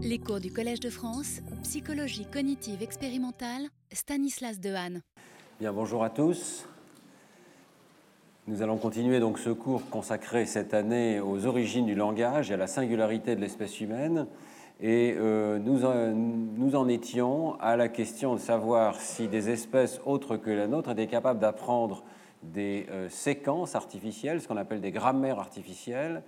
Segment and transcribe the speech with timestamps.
[0.00, 5.02] Les cours du Collège de France, psychologie cognitive expérimentale, Stanislas Dehaene.
[5.58, 6.68] Bien, bonjour à tous.
[8.46, 12.56] Nous allons continuer donc ce cours consacré cette année aux origines du langage et à
[12.56, 14.28] la singularité de l'espèce humaine.
[14.80, 20.00] Et euh, nous, en, nous, en, étions à la question de savoir si des espèces
[20.06, 22.04] autres que la nôtre étaient capables d'apprendre
[22.44, 26.22] des euh, séquences artificielles, ce qu'on appelle des grammaires artificielles,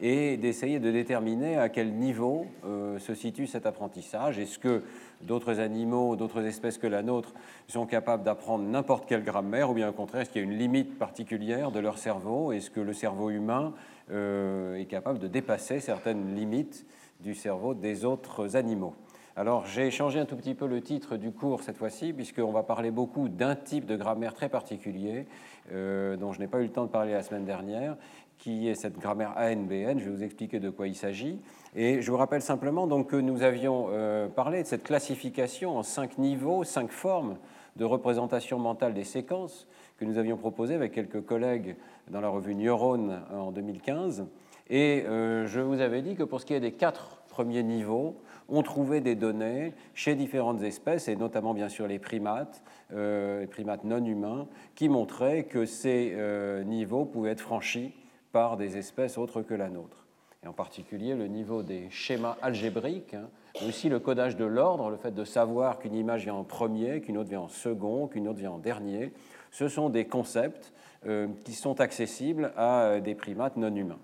[0.00, 4.38] et d'essayer de déterminer à quel niveau euh, se situe cet apprentissage.
[4.38, 4.82] Est-ce que
[5.22, 7.32] d'autres animaux, d'autres espèces que la nôtre
[7.68, 10.58] sont capables d'apprendre n'importe quelle grammaire, ou bien au contraire, est-ce qu'il y a une
[10.58, 12.52] limite particulière de leur cerveau?
[12.52, 13.72] Est-ce que le cerveau humain
[14.10, 16.86] euh, est capable de dépasser certaines limites
[17.20, 18.94] du cerveau des autres animaux?
[19.38, 22.62] Alors j'ai changé un tout petit peu le titre du cours cette fois-ci, puisqu'on va
[22.62, 25.26] parler beaucoup d'un type de grammaire très particulier,
[25.72, 27.98] euh, dont je n'ai pas eu le temps de parler la semaine dernière,
[28.38, 29.98] qui est cette grammaire ANBN.
[29.98, 31.40] Je vais vous expliquer de quoi il s'agit.
[31.74, 35.82] Et je vous rappelle simplement donc, que nous avions euh, parlé de cette classification en
[35.82, 37.36] cinq niveaux, cinq formes
[37.76, 39.66] de représentation mentale des séquences
[39.98, 41.76] que nous avions proposées avec quelques collègues
[42.08, 44.26] dans la revue Neurone en 2015.
[44.68, 48.16] Et euh, je vous avais dit que pour ce qui est des quatre premiers niveaux,
[48.48, 52.62] on trouvait des données chez différentes espèces, et notamment bien sûr les primates,
[52.92, 56.16] euh, les primates non humains, qui montraient que ces
[56.64, 57.92] niveaux pouvaient être franchis
[58.56, 60.04] des espèces autres que la nôtre.
[60.44, 63.28] Et en particulier le niveau des schémas algébriques, hein,
[63.60, 67.00] mais aussi le codage de l'ordre, le fait de savoir qu'une image vient en premier,
[67.00, 69.12] qu'une autre vient en second, qu'une autre vient en dernier.
[69.50, 70.74] Ce sont des concepts
[71.06, 73.98] euh, qui sont accessibles à euh, des primates non humains.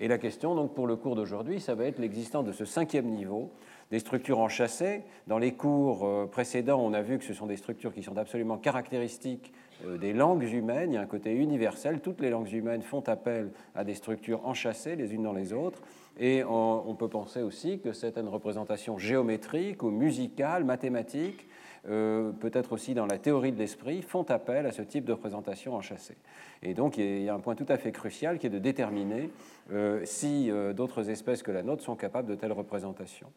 [0.00, 3.06] Et la question, donc, pour le cours d'aujourd'hui, ça va être l'existence de ce cinquième
[3.06, 3.52] niveau,
[3.90, 5.02] des structures enchâssées.
[5.28, 8.18] Dans les cours euh, précédents, on a vu que ce sont des structures qui sont
[8.18, 9.52] absolument caractéristiques
[9.84, 13.50] des langues humaines, il y a un côté universel, toutes les langues humaines font appel
[13.74, 15.80] à des structures enchâssées les unes dans les autres,
[16.18, 21.46] et on, peut penser aussi que certaines représentations géométriques ou musicales, mathématiques,
[21.88, 25.74] euh, peut-être aussi dans la théorie de l'esprit, font appel à ce type de représentation
[25.74, 26.16] enchâssée.
[26.62, 29.30] Et donc il y a un point tout à fait crucial qui est de déterminer
[29.72, 33.30] euh, si d'autres espèces que la nôtre sont capables de telles représentations.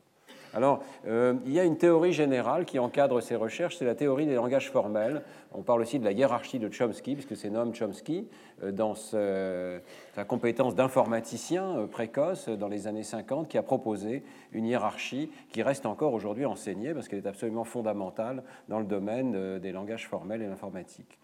[0.53, 4.25] Alors, euh, il y a une théorie générale qui encadre ces recherches, c'est la théorie
[4.25, 5.21] des langages formels.
[5.53, 8.27] On parle aussi de la hiérarchie de Chomsky, puisque c'est Noam Chomsky,
[8.63, 14.65] euh, dans sa compétence d'informaticien euh, précoce dans les années 50, qui a proposé une
[14.65, 19.71] hiérarchie qui reste encore aujourd'hui enseignée, parce qu'elle est absolument fondamentale dans le domaine des
[19.71, 21.19] langages formels et l'informatique.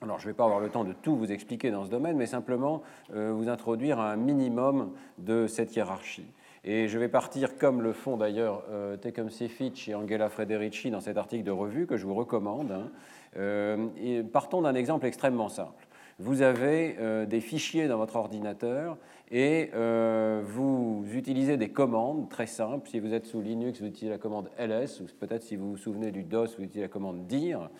[0.00, 2.16] Alors, je ne vais pas avoir le temps de tout vous expliquer dans ce domaine,
[2.16, 6.26] mais simplement vous introduire un minimum de cette hiérarchie.
[6.64, 8.96] Et je vais partir, comme le font d'ailleurs euh,
[9.48, 12.70] Fitch et Angela Frederici dans cet article de revue que je vous recommande.
[12.70, 12.90] Hein.
[13.36, 15.88] Euh, partons d'un exemple extrêmement simple.
[16.20, 18.96] Vous avez euh, des fichiers dans votre ordinateur
[19.32, 22.88] et euh, vous utilisez des commandes très simples.
[22.88, 25.76] Si vous êtes sous Linux, vous utilisez la commande ls, ou peut-être si vous vous
[25.76, 27.70] souvenez du DOS, vous utilisez la commande dir.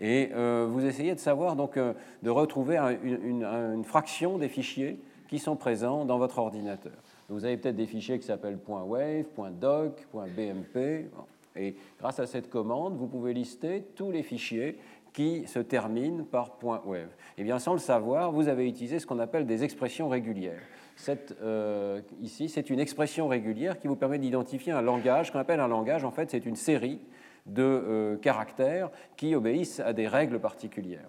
[0.00, 4.98] Et vous essayez de savoir, donc, de retrouver une fraction des fichiers
[5.28, 7.11] qui sont présents dans votre ordinateur.
[7.32, 9.24] Vous avez peut-être des fichiers qui s'appellent .wave,
[9.58, 11.10] .doc, .bmp.
[11.56, 14.78] Et grâce à cette commande, vous pouvez lister tous les fichiers
[15.14, 17.08] qui se terminent par .wave.
[17.38, 20.62] Et bien, sans le savoir, vous avez utilisé ce qu'on appelle des expressions régulières.
[21.42, 25.30] Euh, ici, c'est une expression régulière qui vous permet d'identifier un langage.
[25.30, 27.00] Qu'on appelle un langage, en fait, c'est une série
[27.46, 31.08] de euh, caractères qui obéissent à des règles particulières.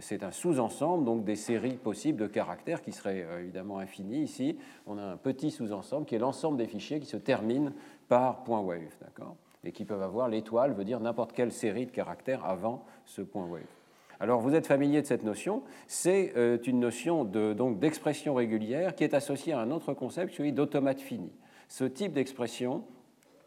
[0.00, 4.22] C'est un sous-ensemble donc des séries possibles de caractères qui seraient euh, évidemment infinies.
[4.22, 7.72] Ici, on a un petit sous-ensemble qui est l'ensemble des fichiers qui se terminent
[8.08, 9.36] par .wave, d'accord?
[9.62, 13.46] Et qui peuvent avoir l'étoile, veut dire n'importe quelle série de caractères avant ce point
[13.46, 13.62] .wave.
[14.18, 19.14] Alors vous êtes familier de cette notion, c'est euh, une notion d'expression régulière qui est
[19.14, 21.30] associée à un autre concept, celui d'automate fini.
[21.68, 22.84] Ce type d'expression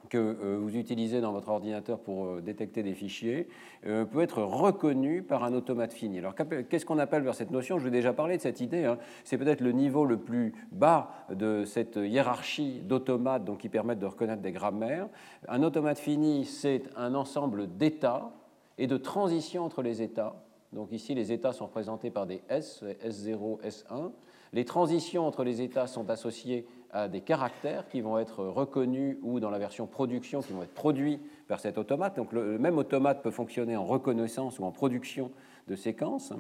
[0.10, 3.48] que euh, vous utilisez dans votre ordinateur pour euh, détecter des fichiers
[3.86, 6.20] euh, peut être reconnu par un automate fini.
[6.20, 7.78] Alors qu'est-ce qu'on appelle vers cette notion?
[7.78, 8.86] Je vous ai déjà parlé de cette idée.
[8.86, 8.98] Hein.
[9.24, 14.42] C'est peut-être le niveau le plus bas de cette hiérarchie d'automates qui permettent de reconnaître
[14.42, 15.08] des grammaires.
[15.48, 18.34] Un automate fini, c'est un ensemble d'états
[18.78, 20.36] et de transitions entre les états.
[20.74, 24.12] Donc ici, les états sont représentés par des S, S0, S1.
[24.54, 29.40] Les transitions entre les états sont associées à des caractères qui vont être reconnus ou
[29.40, 32.16] dans la version production qui vont être produits par cet automate.
[32.16, 35.32] Donc le même automate peut fonctionner en reconnaissance ou en production
[35.68, 36.34] de séquences.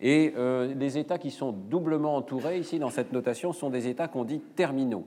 [0.00, 4.08] Et euh, les états qui sont doublement entourés ici dans cette notation sont des états
[4.08, 5.06] qu'on dit terminaux.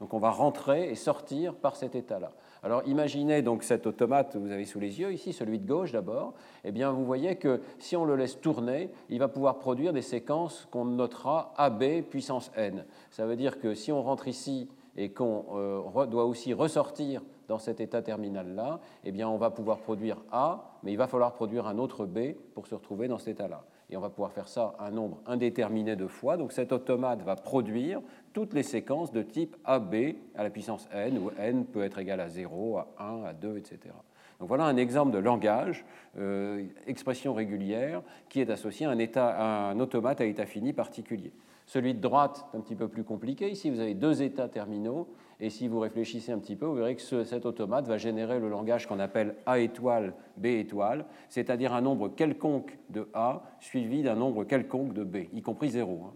[0.00, 2.30] Donc on va rentrer et sortir par cet état-là.
[2.62, 5.92] Alors imaginez donc cet automate que vous avez sous les yeux, ici celui de gauche
[5.92, 6.34] d'abord,
[6.64, 10.02] eh bien vous voyez que si on le laisse tourner, il va pouvoir produire des
[10.02, 12.84] séquences qu'on notera AB puissance n.
[13.10, 17.58] Ça veut dire que si on rentre ici et qu'on euh, doit aussi ressortir dans
[17.58, 21.66] cet état terminal-là, eh bien, on va pouvoir produire A, mais il va falloir produire
[21.66, 23.64] un autre B pour se retrouver dans cet état-là.
[23.90, 26.36] Et on va pouvoir faire ça un nombre indéterminé de fois.
[26.36, 28.02] Donc cet automate va produire
[28.32, 29.94] toutes les séquences de type AB
[30.34, 33.56] à la puissance n, où n peut être égal à 0, à 1, à 2,
[33.58, 33.94] etc.
[34.38, 35.84] Donc voilà un exemple de langage,
[36.18, 40.72] euh, expression régulière, qui est associé à un, état, à un automate à état fini
[40.72, 41.32] particulier.
[41.66, 43.50] Celui de droite est un petit peu plus compliqué.
[43.50, 45.08] Ici, vous avez deux états terminaux.
[45.40, 48.48] Et si vous réfléchissez un petit peu, vous verrez que cet automate va générer le
[48.48, 54.16] langage qu'on appelle A étoile, B étoile, c'est-à-dire un nombre quelconque de A suivi d'un
[54.16, 56.10] nombre quelconque de B, y compris 0.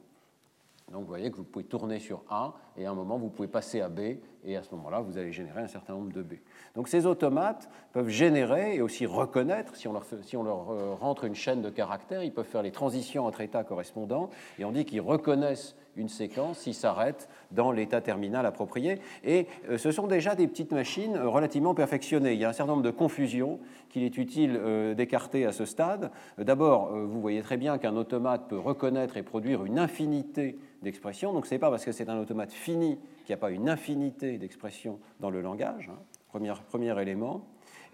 [0.92, 3.48] Donc vous voyez que vous pouvez tourner sur A et à un moment vous pouvez
[3.48, 4.00] passer à B
[4.44, 6.34] et à ce moment-là vous allez générer un certain nombre de B.
[6.76, 10.94] Donc ces automates peuvent générer et aussi reconnaître, si on leur, si on leur euh,
[10.94, 14.28] rentre une chaîne de caractères, ils peuvent faire les transitions entre états correspondants
[14.58, 19.00] et on dit qu'ils reconnaissent une séquence s'ils s'arrêtent dans l'état terminal approprié.
[19.24, 22.32] Et euh, ce sont déjà des petites machines euh, relativement perfectionnées.
[22.32, 23.60] Il y a un certain nombre de confusions
[23.92, 24.60] qu'il est utile
[24.96, 26.10] d'écarter à ce stade.
[26.38, 31.32] D'abord, vous voyez très bien qu'un automate peut reconnaître et produire une infinité d'expressions.
[31.32, 33.68] Donc ce n'est pas parce que c'est un automate fini qu'il n'y a pas une
[33.68, 35.98] infinité d'expressions dans le langage, hein.
[36.28, 37.42] premier, élément.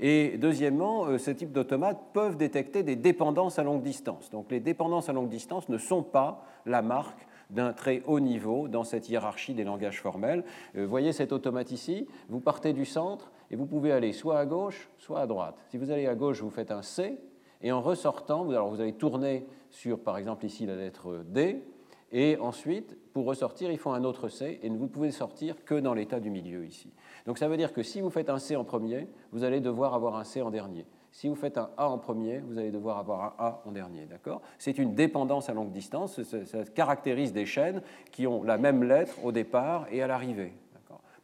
[0.00, 4.30] Et deuxièmement, euh, ce type d'automates peuvent détecter des dépendances à longue distance.
[4.30, 8.68] Donc les dépendances à longue distance ne sont pas la marque d'un très haut niveau
[8.68, 10.44] dans cette hiérarchie des langages formels.
[10.76, 14.46] Euh, voyez cet automate ici, vous partez du centre et vous pouvez aller soit à
[14.46, 15.56] gauche, soit à droite.
[15.68, 17.18] Si vous allez à gauche, vous faites un C,
[17.60, 21.62] et en ressortant, vous, alors vous allez tourner sur, par exemple ici, la lettre D,
[22.10, 25.74] et ensuite, pour ressortir, il faut un autre C, et vous ne pouvez sortir que
[25.74, 26.92] dans l'état du milieu ici.
[27.26, 29.94] Donc ça veut dire que si vous faites un C en premier, vous allez devoir
[29.94, 30.86] avoir un C en dernier.
[31.10, 34.06] Si vous faites un A en premier, vous allez devoir avoir un A en dernier.
[34.06, 34.42] D'accord?
[34.58, 36.22] C'est une dépendance à longue distance.
[36.22, 40.52] Ça caractérise des chaînes qui ont la même lettre au départ et à l'arrivée.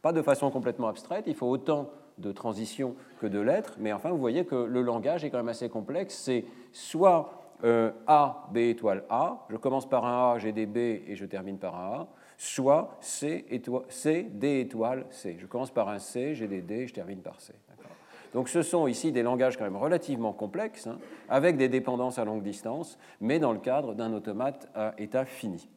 [0.01, 1.25] Pas de façon complètement abstraite.
[1.27, 5.25] Il faut autant de transitions que de lettres, mais enfin, vous voyez que le langage
[5.25, 6.15] est quand même assez complexe.
[6.15, 7.31] C'est soit
[7.63, 11.25] euh, A, B étoile A, je commence par un A, j'ai des B et je
[11.25, 12.07] termine par un A,
[12.37, 13.45] soit C,
[13.89, 15.37] C D étoile C.
[15.39, 17.53] Je commence par un C, j'ai des D et je termine par C.
[18.33, 20.97] Donc ce sont ici des langages quand même relativement complexes, hein,
[21.29, 25.69] avec des dépendances à longue distance, mais dans le cadre d'un automate à état fini.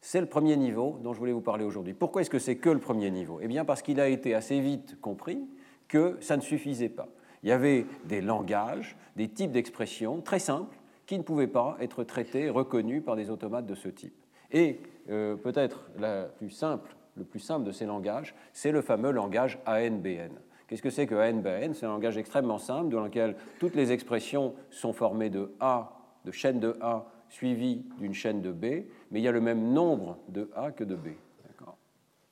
[0.00, 1.94] C'est le premier niveau dont je voulais vous parler aujourd'hui.
[1.94, 3.40] Pourquoi est-ce que c'est que le premier niveau?
[3.42, 5.40] Eh bien parce qu'il a été assez vite compris
[5.88, 7.08] que ça ne suffisait pas
[7.42, 12.04] il y avait des langages, des types d'expressions très simples qui ne pouvaient pas être
[12.04, 14.14] traités, reconnus par des automates de ce type.
[14.50, 14.80] Et
[15.10, 20.32] euh, peut-être le plus simple de ces langages, c'est le fameux langage ANBN.
[20.66, 24.54] Qu'est-ce que c'est que ANBN C'est un langage extrêmement simple dans lequel toutes les expressions
[24.70, 25.92] sont formées de A,
[26.26, 29.72] de chaîne de A, suivies d'une chaîne de B, mais il y a le même
[29.72, 31.08] nombre de A que de B.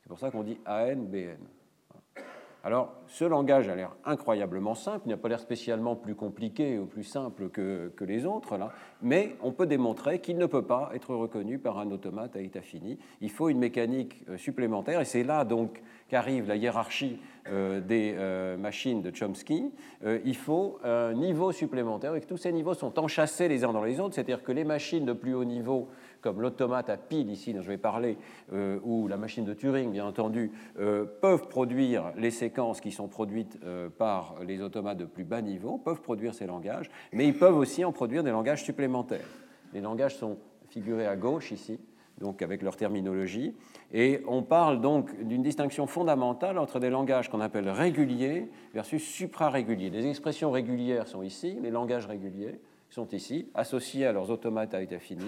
[0.07, 1.41] C'est pour ça qu'on dit ANBN.
[2.67, 6.87] Alors, ce langage a l'air incroyablement simple, il n'a pas l'air spécialement plus compliqué ou
[6.87, 8.73] plus simple que, les autres, là,
[9.03, 12.63] mais on peut démontrer qu'il ne peut pas être reconnu par un automate à état
[12.63, 12.99] fini.
[13.21, 18.17] Il faut une mécanique euh, supplémentaire, et c'est là donc qu'arrive la hiérarchie euh, des
[18.19, 19.71] euh, machines de Chomsky.
[20.25, 23.85] il faut un niveau supplémentaire, et que tous ces niveaux sont enchâssés les uns dans
[23.85, 25.87] les autres, c'est-à-dire que les machines de plus haut niveau
[26.27, 28.19] comme l'automate à pile ici dont je vais parler,
[28.53, 30.51] euh, ou la machine de Turing, bien entendu,
[30.81, 35.41] euh, peuvent produire les séquences qui sont produites euh, par les automates de plus bas
[35.41, 39.29] niveau, peuvent produire ces langages, mais ils peuvent aussi en produire des langages supplémentaires.
[39.73, 41.79] Les langages sont figurés à gauche ici,
[42.19, 43.55] donc avec leur terminologie,
[43.93, 49.91] et on parle donc d'une distinction fondamentale entre des langages qu'on appelle réguliers versus supraréguliers.
[49.91, 52.59] Les expressions régulières sont ici, les langages réguliers
[52.91, 55.27] sont ici, associés à leurs automates à état fini,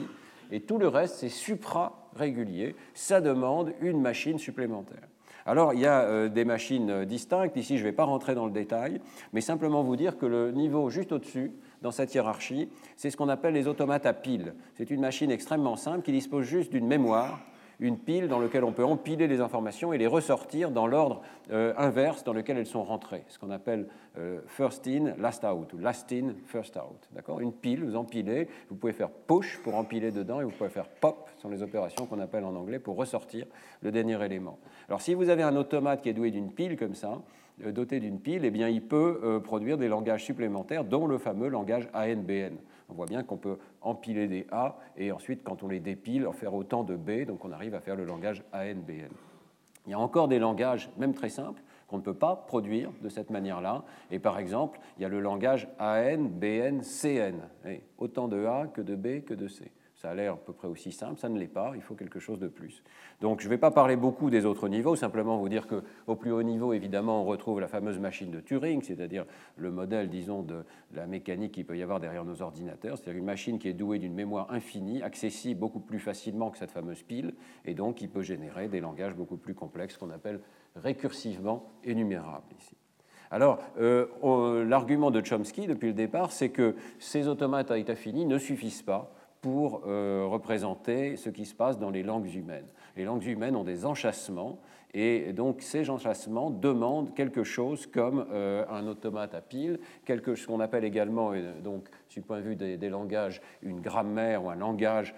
[0.50, 2.74] et tout le reste, c'est supra-régulier.
[2.94, 5.08] Ça demande une machine supplémentaire.
[5.46, 7.56] Alors, il y a euh, des machines distinctes.
[7.56, 9.00] Ici, je ne vais pas rentrer dans le détail,
[9.32, 13.28] mais simplement vous dire que le niveau juste au-dessus, dans cette hiérarchie, c'est ce qu'on
[13.28, 14.54] appelle les automates à piles.
[14.74, 17.40] C'est une machine extrêmement simple qui dispose juste d'une mémoire
[17.80, 21.72] une pile dans laquelle on peut empiler les informations et les ressortir dans l'ordre euh,
[21.76, 25.78] inverse dans lequel elles sont rentrées, ce qu'on appelle euh, first in, last out, ou
[25.78, 27.08] last in, first out.
[27.12, 27.40] D'accord?
[27.40, 30.88] Une pile, vous empilez, vous pouvez faire push pour empiler dedans et vous pouvez faire
[30.88, 33.46] pop, ce sont les opérations qu'on appelle en anglais pour ressortir
[33.82, 34.58] le dernier élément.
[34.88, 37.20] Alors si vous avez un automate qui est doué d'une pile comme ça,
[37.64, 41.48] euh, doté d'une pile, eh bien, il peut produire des langages supplémentaires, dont le fameux
[41.48, 42.56] langage ANBN
[42.88, 46.32] on voit bien qu'on peut empiler des A et ensuite, quand on les dépile, en
[46.32, 49.12] faire autant de B, donc on arrive à faire le langage ANBN.
[49.86, 53.08] Il y a encore des langages, même très simples, qu'on ne peut pas produire de
[53.08, 53.84] cette manière-là.
[54.10, 56.28] Et par exemple, il y a le langage AN,
[57.96, 59.72] autant de A que de B que de C.
[59.98, 62.20] Ça a l'air à peu près aussi simple, ça ne l'est pas, il faut quelque
[62.20, 62.84] chose de plus.
[63.20, 66.30] Donc je ne vais pas parler beaucoup des autres niveaux, simplement vous dire qu'au plus
[66.30, 69.26] haut niveau, évidemment, on retrouve la fameuse machine de Turing, c'est-à-dire
[69.56, 70.64] le modèle, disons, de
[70.94, 73.98] la mécanique qu'il peut y avoir derrière nos ordinateurs, c'est-à-dire une machine qui est douée
[73.98, 78.22] d'une mémoire infinie, accessible beaucoup plus facilement que cette fameuse pile, et donc qui peut
[78.22, 80.38] générer des langages beaucoup plus complexes qu'on appelle
[80.76, 82.76] récursivement énumérables ici.
[83.32, 88.26] Alors, euh, l'argument de Chomsky depuis le départ, c'est que ces automates à état fini
[88.26, 92.66] ne suffisent pas pour euh, représenter ce qui se passe dans les langues humaines.
[92.96, 94.58] Les langues humaines ont des enchâssements
[94.94, 100.46] et donc ces enchâssements demandent quelque chose comme euh, un automate à pile, quelque ce
[100.46, 104.56] qu'on appelle également, euh, donc, du point de vue des, langages, une grammaire ou un
[104.56, 105.14] langage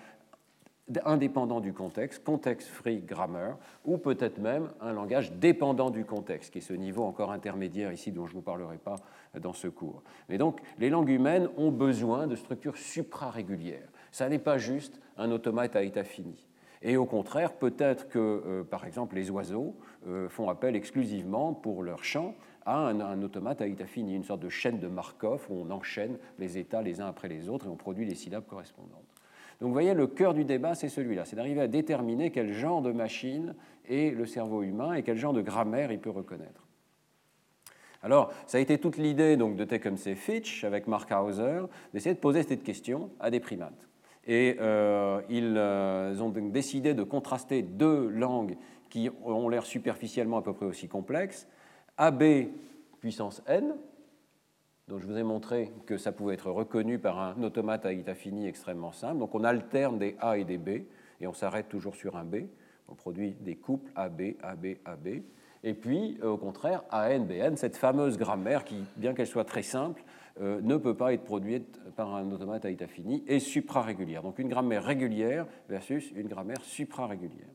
[1.05, 6.63] indépendant du contexte, context-free grammar, ou peut-être même un langage dépendant du contexte, qui est
[6.63, 8.97] ce niveau encore intermédiaire ici dont je ne vous parlerai pas
[9.39, 10.03] dans ce cours.
[10.29, 13.89] Mais donc, les langues humaines ont besoin de structures suprarégulières.
[14.11, 16.47] Ça n'est pas juste un automate à état fini.
[16.83, 19.77] Et au contraire, peut-être que, euh, par exemple, les oiseaux
[20.07, 24.41] euh, font appel exclusivement pour leur chant à un, automate à état fini, une sorte
[24.41, 27.69] de chaîne de Markov où on enchaîne les états les uns après les autres et
[27.69, 29.05] on produit les syllabes correspondantes.
[29.61, 32.81] Donc vous voyez, le cœur du débat, c'est celui-là, c'est d'arriver à déterminer quel genre
[32.81, 33.55] de machine
[33.89, 36.67] est le cerveau humain et quel genre de grammaire il peut reconnaître.
[38.03, 41.63] Alors, ça a été toute l'idée donc, de Tecumseh Fitch avec Mark Hauser
[41.93, 43.90] d'essayer de poser cette question à des primates.
[44.31, 48.57] Et euh, ils euh, ont donc décidé de contraster deux langues
[48.89, 51.49] qui ont l'air superficiellement à peu près aussi complexes.
[51.99, 52.23] AB
[53.01, 53.75] puissance n,
[54.87, 58.15] dont je vous ai montré que ça pouvait être reconnu par un automate à état
[58.15, 59.19] fini extrêmement simple.
[59.19, 60.69] Donc on alterne des A et des B,
[61.21, 62.37] et on s'arrête toujours sur un B.
[62.89, 65.09] On produit des couples AB, AB, AB.
[65.65, 69.63] Et puis, euh, au contraire, AN, BN, cette fameuse grammaire qui, bien qu'elle soit très
[69.65, 70.05] simple,
[70.41, 74.23] euh, ne peut pas être produite par un automate à état fini et suprarégulière.
[74.23, 77.49] Donc une grammaire régulière versus une grammaire suprarégulière.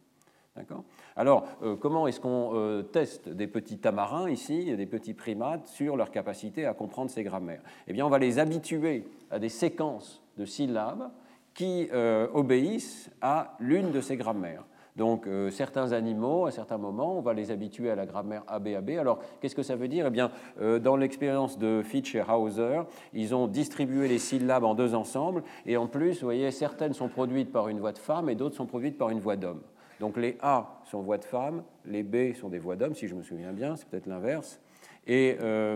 [1.17, 5.98] Alors, euh, comment est-ce qu'on euh, teste des petits tamarins ici, des petits primates, sur
[5.98, 7.62] leur capacité à comprendre ces grammaires?
[7.88, 11.12] Eh bien, on va les habituer à des séquences de syllabes
[11.53, 11.89] qui
[12.34, 14.65] obéissent à l'une de ces grammaires.
[14.96, 18.92] Donc euh, certains animaux, à certains moments, on va les habituer à la grammaire ABAB.
[18.92, 20.08] Alors qu'est-ce que ça veut dire?
[20.08, 22.82] Eh bien, euh, dans l'expérience de Fitch et Hauser,
[23.14, 27.10] ils ont distribué les syllabes en deux ensembles, et en plus, vous voyez, certaines sont
[27.10, 29.62] produites par une voix de femme et d'autres sont produites par une voix d'homme.
[30.00, 33.16] Donc les A sont voix de femme, les B sont des voix d'homme, si je
[33.16, 34.62] me souviens bien, c'est peut-être l'inverse.
[35.08, 35.75] Et euh,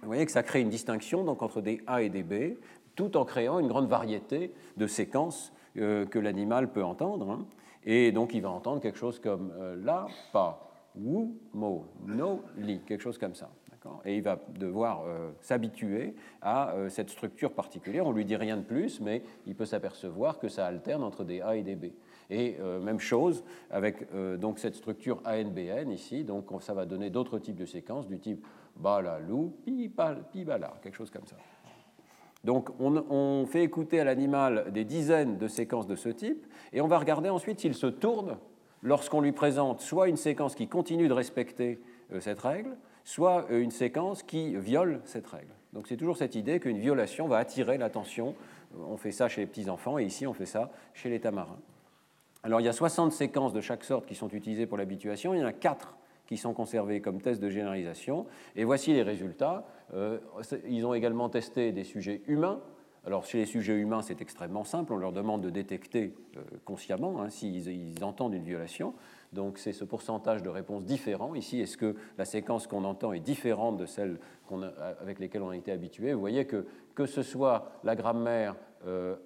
[0.00, 2.56] vous voyez que ça crée une distinction donc, entre des A et des B,
[2.94, 7.30] tout en créant une grande variété de séquences que l'animal peut entendre.
[7.30, 7.46] Hein.
[7.90, 10.60] Et donc, il va entendre quelque chose comme euh, la, pa,
[10.94, 13.50] wu, mo, no, li, quelque chose comme ça.
[14.04, 18.06] Et il va devoir euh, s'habituer à euh, cette structure particulière.
[18.06, 21.24] On ne lui dit rien de plus, mais il peut s'apercevoir que ça alterne entre
[21.24, 21.86] des A et des B.
[22.28, 24.06] Et même chose avec
[24.38, 26.24] donc cette structure ANBN ici.
[26.24, 29.90] Donc ça va donner d'autres types de séquences du type balalou, pi,
[30.30, 31.36] pi, bala, quelque chose comme ça.
[32.44, 36.86] Donc on, fait écouter à l'animal des dizaines de séquences de ce type, et on
[36.86, 38.38] va regarder ensuite s'il se tourne
[38.82, 41.80] lorsqu'on lui présente soit une séquence qui continue de respecter
[42.12, 45.52] euh, cette règle, soit euh, une séquence qui viole cette règle.
[45.72, 48.34] Donc c'est toujours cette idée qu'une violation va attirer l'attention.
[48.88, 51.58] On fait ça chez les petits-enfants, et ici on fait ça chez les tamarins.
[52.44, 55.40] Alors il y a 60 séquences de chaque sorte qui sont utilisées pour l'habituation, il
[55.40, 55.96] y en a 4
[56.28, 58.26] qui sont conservés comme tests de généralisation.
[58.54, 59.66] Et voici les résultats.
[59.94, 60.18] Euh,
[60.68, 62.60] ils ont également testé des sujets humains.
[63.06, 64.92] Alors chez les sujets humains, c'est extrêmement simple.
[64.92, 68.92] On leur demande de détecter euh, consciemment hein, s'ils entendent une violation.
[69.32, 71.34] Donc c'est ce pourcentage de réponses différents.
[71.34, 74.18] Ici, est-ce que la séquence qu'on entend est différente de celle
[75.00, 76.12] avec lesquelles on a été habitué?
[76.12, 78.56] Vous voyez que que ce soit la grammaire
[78.86, 79.16] euh,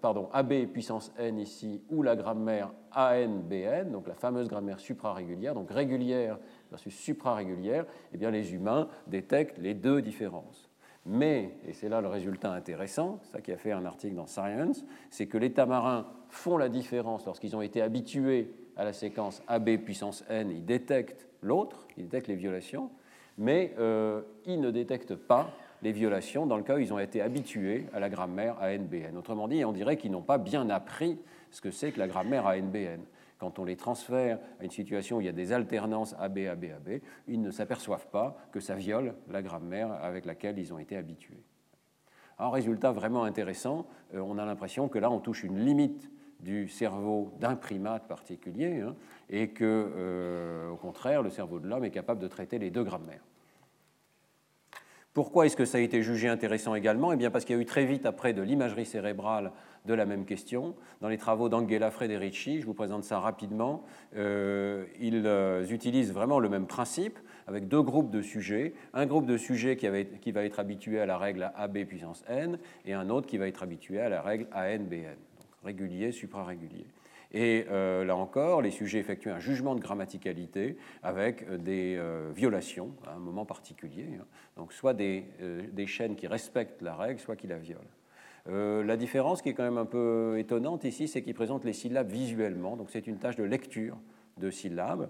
[0.00, 5.70] pardon, AB puissance n ici, ou la grammaire ANBN, donc la fameuse grammaire suprarégulière, donc
[5.70, 6.38] régulière
[6.70, 10.70] versus suprarégulière, eh bien les humains détectent les deux différences.
[11.06, 14.84] Mais, et c'est là le résultat intéressant, ça qui a fait un article dans Science,
[15.10, 19.76] c'est que les tamarins font la différence lorsqu'ils ont été habitués à la séquence AB
[19.78, 22.90] puissance n, ils détectent l'autre, ils détectent les violations,
[23.38, 25.50] mais euh, ils ne détectent pas
[25.82, 29.16] les violations dans le cas où ils ont été habitués à la grammaire ANBN.
[29.16, 31.18] Autrement dit, on dirait qu'ils n'ont pas bien appris
[31.50, 33.00] ce que c'est que la grammaire ANBN.
[33.38, 36.64] Quand on les transfère à une situation où il y a des alternances AB, AB,
[36.64, 40.96] AB, ils ne s'aperçoivent pas que ça viole la grammaire avec laquelle ils ont été
[40.96, 41.42] habitués.
[42.38, 46.10] Un résultat vraiment intéressant, euh, on a l'impression que là, on touche une limite
[46.40, 48.94] du cerveau d'un primate particulier, hein,
[49.28, 52.84] et que, euh, au contraire, le cerveau de l'homme est capable de traiter les deux
[52.84, 53.22] grammaires.
[55.12, 57.12] Pourquoi est-ce que ça a été jugé intéressant également?
[57.12, 59.50] Eh bien parce qu'il y a eu très vite après de l'imagerie cérébrale
[59.84, 60.76] de la même question.
[61.00, 63.82] Dans les travaux d'Angela Frederici, je vous présente ça rapidement,
[64.14, 68.72] euh, ils euh, utilisent vraiment le même principe avec deux groupes de sujets.
[68.94, 72.94] Un groupe de sujets qui, va être habitué à la règle AB puissance n et
[72.94, 76.86] un autre qui va être habitué à la règle ANBN, donc régulier, suprarégulier.
[77.32, 82.30] Et euh, là encore, les sujets effectuent un jugement de grammaticalité avec euh, des euh,
[82.34, 84.06] violations à un moment particulier.
[84.20, 84.24] Hein.
[84.56, 85.24] Donc soit des,
[85.72, 87.80] des, chaînes qui respectent la règle, soit qui la violent.
[88.46, 92.10] la différence qui est quand même un peu étonnante ici, c'est qu'ils présentent les syllabes
[92.10, 92.76] visuellement.
[92.76, 93.96] Donc c'est une tâche de lecture
[94.36, 95.08] de syllabes.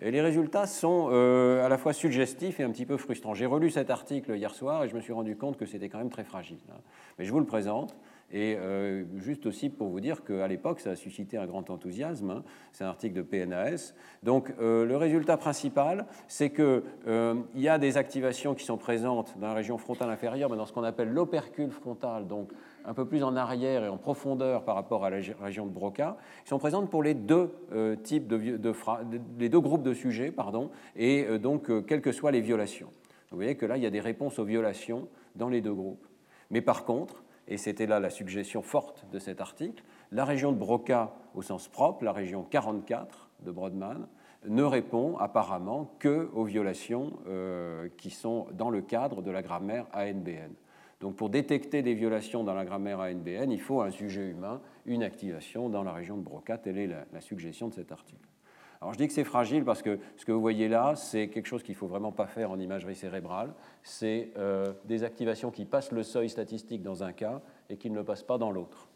[0.00, 3.34] Et les résultats sont à la fois suggestifs et un petit peu frustrants.
[3.34, 5.98] J'ai relu cet article hier soir et je me suis rendu compte que c'était quand
[5.98, 6.58] même très fragile.
[6.70, 6.80] Hein.
[7.18, 7.96] Mais je vous le présente.
[8.32, 12.30] Et euh, juste aussi pour vous dire qu'à l'époque, ça a suscité un grand enthousiasme.
[12.30, 12.42] Hein.
[12.72, 13.92] C'est un article de PNAS.
[14.22, 19.36] Donc euh, le résultat principal, c'est qu'il euh, y a des activations qui sont présentes
[19.38, 22.50] dans la région frontale inférieure, mais dans ce qu'on appelle l'opercule frontal, donc
[22.86, 26.16] un peu plus en arrière et en profondeur par rapport à la région de Broca,
[26.42, 27.50] qui sont présentes pour les deux
[28.02, 28.74] types de, de,
[29.38, 32.88] les deux groupes de sujets, pardon, et donc quelles que soient les violations.
[33.30, 36.04] Vous voyez que là, il y a des réponses aux violations dans les deux groupes.
[36.50, 40.58] Mais par contre, et c'était là la suggestion forte de cet article, la région de
[40.58, 44.06] Broca au sens propre, la région 44 de Brodmann,
[44.48, 49.86] ne répond apparemment que aux violations euh, qui sont dans le cadre de la grammaire
[49.94, 50.52] ANBN.
[51.00, 55.02] Donc pour détecter des violations dans la grammaire ANBN, il faut un sujet humain, une
[55.02, 56.58] activation dans la région de Broca.
[56.58, 58.31] Telle est la suggestion de cet article.
[58.82, 61.46] Alors je dis que c'est fragile parce que ce que vous voyez là, c'est quelque
[61.46, 63.54] chose qu'il ne faut vraiment pas faire en imagerie cérébrale.
[63.84, 67.94] C'est euh, des activations qui passent le seuil statistique dans un cas et qui ne
[67.94, 68.88] le passent pas dans l'autre.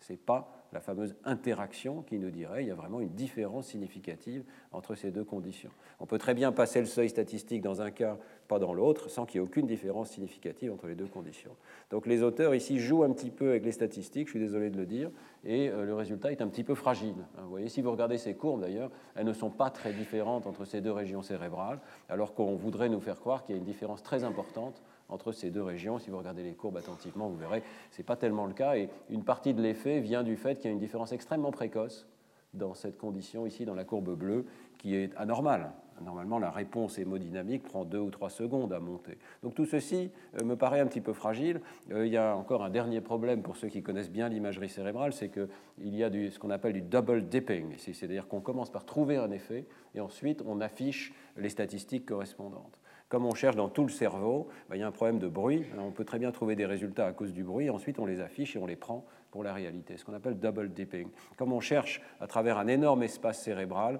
[0.00, 3.66] Ce n'est pas la fameuse interaction qui nous dirait qu'il y a vraiment une différence
[3.66, 5.70] significative entre ces deux conditions.
[6.00, 9.26] On peut très bien passer le seuil statistique dans un cas, pas dans l'autre, sans
[9.26, 11.52] qu'il y ait aucune différence significative entre les deux conditions.
[11.90, 14.76] Donc les auteurs ici jouent un petit peu avec les statistiques, je suis désolé de
[14.76, 15.10] le dire,
[15.44, 17.14] et euh, le résultat est un petit peu fragile.
[17.36, 20.46] Hein, vous voyez, si vous regardez ces courbes d'ailleurs, elles ne sont pas très différentes
[20.46, 23.66] entre ces deux régions cérébrales, alors qu'on voudrait nous faire croire qu'il y a une
[23.66, 25.98] différence très importante entre ces deux régions.
[25.98, 28.88] Si vous regardez les courbes attentivement, vous verrez ce n'est pas tellement le cas, et
[29.10, 32.06] une partie de l'effet vient du fait qu'il y a une différence extrêmement précoce
[32.54, 34.46] dans cette condition ici, dans la courbe bleue,
[34.78, 35.72] qui est anormale.
[36.02, 39.18] Normalement, la réponse hémodynamique prend deux ou trois secondes à monter.
[39.42, 41.60] Donc tout ceci euh, me paraît un petit peu fragile.
[41.92, 45.12] Euh, il y a encore un dernier problème pour ceux qui connaissent bien l'imagerie cérébrale,
[45.12, 47.74] c'est qu'il y a ce qu'on appelle du double dipping.
[47.78, 52.78] C'est-à-dire qu'on commence par trouver un effet et ensuite on affiche les statistiques correspondantes.
[53.08, 55.64] Comme on cherche dans tout le cerveau, ben, il y a un problème de bruit.
[55.78, 58.56] On peut très bien trouver des résultats à cause du bruit, ensuite on les affiche
[58.56, 59.04] et on les prend
[59.34, 61.08] pour la réalité, ce qu'on appelle double dipping.
[61.36, 63.98] Comme on cherche à travers un énorme espace cérébral,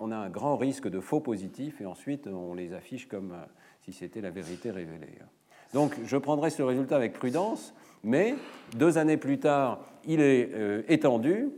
[0.00, 3.44] on, a un grand risque de faux positifs et ensuite on les affiche comme euh,
[3.82, 5.20] si c'était la vérité révélée.
[5.72, 8.34] Donc je prendrai ce résultat avec prudence, mais
[8.74, 11.50] deux années plus tard, il est euh, étendu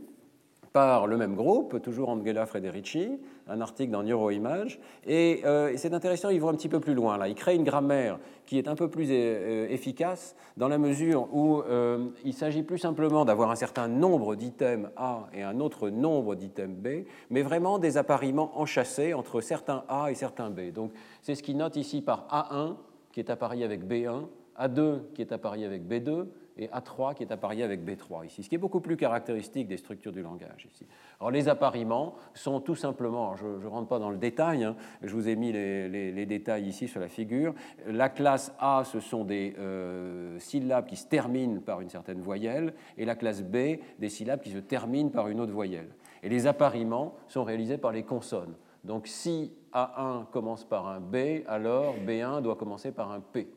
[0.73, 4.79] par le même groupe, toujours Angela Frederici, un article dans Neuroimage.
[5.05, 7.17] Et, euh, c'est intéressant, il va un petit peu plus loin.
[7.17, 7.27] Là.
[7.27, 11.61] Il crée une grammaire qui est un peu plus euh, efficace dans la mesure où
[11.61, 16.35] euh, il s'agit plus simplement d'avoir un certain nombre d'items A et un autre nombre
[16.35, 20.71] d'items B, mais vraiment des appariements enchâssés entre certains A et certains B.
[20.71, 22.75] Donc c'est ce qu'il note ici par A1
[23.11, 24.23] qui est apparié avec B1,
[24.57, 28.49] A2 qui est apparié avec B2, et A3 qui est apparié avec B3 ici, ce
[28.49, 30.85] qui est beaucoup plus caractéristique des structures du langage ici.
[31.19, 35.13] Alors les appariements sont tout simplement, je ne rentre pas dans le détail, hein, je
[35.13, 37.53] vous ai mis les, détails ici sur la figure.
[37.87, 42.73] La classe A, ce sont des euh, syllabes qui se terminent par une certaine voyelle,
[42.97, 45.89] et la classe B, des syllabes qui se terminent par une autre voyelle.
[46.23, 48.53] Et les appariements sont réalisés par les consonnes.
[48.83, 53.47] Donc si A1 commence par un B, alors B1 doit commencer par un P.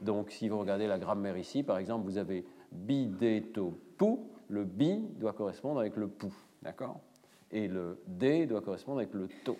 [0.00, 4.98] Donc, si vous regardez la grammaire ici, par exemple, vous avez bideto pou, le bi
[5.18, 6.32] doit correspondre avec le pou,
[6.62, 7.00] d'accord?
[7.50, 9.56] Et le d doit correspondre avec le to.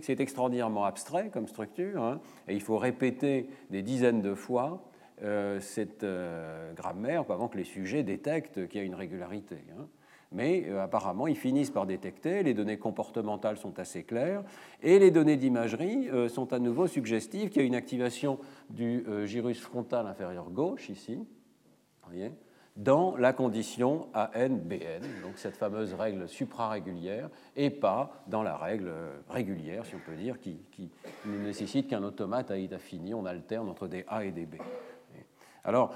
[0.00, 4.82] C'est extraordinairement abstrait comme structure, hein, et il faut répéter des dizaines de fois
[5.22, 9.58] euh, cette euh, grammaire avant que les sujets détectent qu'il y a une régularité.
[9.78, 9.86] Hein
[10.32, 14.42] mais euh, apparemment ils finissent par détecter, les données comportementales sont assez claires,
[14.82, 18.38] et les données d'imagerie euh, sont à nouveau suggestives qu'il y a une activation
[18.70, 21.18] du euh, gyrus frontal inférieur gauche ici,
[22.04, 22.32] voyez,
[22.76, 28.92] dans la condition ANBN, donc cette fameuse règle suprarégulière, et pas dans la règle
[29.30, 30.60] régulière, si on peut dire, qui,
[31.24, 34.56] nécessite qu'un automate à état fini, on alterne entre des A et des B.
[35.64, 35.94] Alors,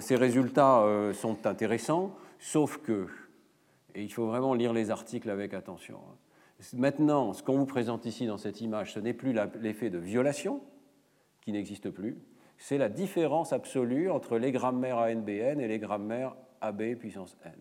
[0.00, 3.06] ces résultats sont intéressants, sauf que
[3.94, 5.98] et il faut vraiment lire les articles avec attention.
[6.74, 10.60] Maintenant, ce qu'on vous présente ici dans cette image, ce n'est plus l'effet de violation,
[11.40, 12.18] qui n'existe plus,
[12.58, 17.52] c'est la différence absolue entre les grammaires ANBN et les grammaires AB puissance n.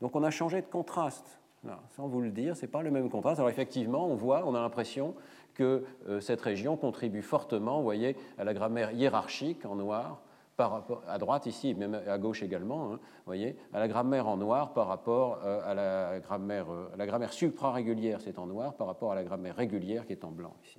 [0.00, 1.40] Donc on a changé de contraste.
[1.88, 3.38] sans vous le dire, ce n'est pas le même contraste.
[3.38, 5.14] Alors effectivement, on voit, on a l'impression
[5.54, 10.22] que euh, cette région contribue fortement, vous voyez, à la grammaire hiérarchique en noir,
[10.60, 14.86] à droite ici, même à gauche également, hein, voyez, à la grammaire en noir par
[14.86, 19.14] rapport euh, à la grammaire, euh, la grammaire supra-régulière, c'est en noir, par rapport à
[19.14, 20.78] la grammaire régulière qui est en blanc ici.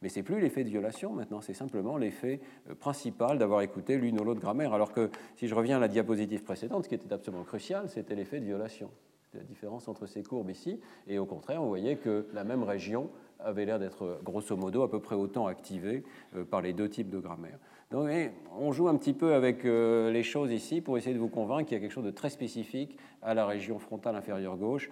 [0.00, 2.40] Mais ce n'est plus l'effet de violation maintenant, c'est simplement l'effet
[2.78, 4.72] principal d'avoir écouté l'une ou l'autre grammaire.
[4.72, 8.14] Alors que si je reviens à la diapositive précédente, ce qui était absolument crucial, c'était
[8.14, 8.90] l'effet de violation.
[9.34, 13.10] La différence entre ces courbes ici, et au contraire, vous voyez que la même région
[13.40, 16.04] avait l'air d'être grosso modo à peu près autant activé
[16.36, 17.58] euh, par les deux types de grammaire.
[17.90, 18.10] Donc,
[18.58, 21.68] on joue un petit peu avec euh, les choses ici pour essayer de vous convaincre
[21.68, 24.90] qu'il y a quelque chose de très spécifique à la région frontale inférieure gauche.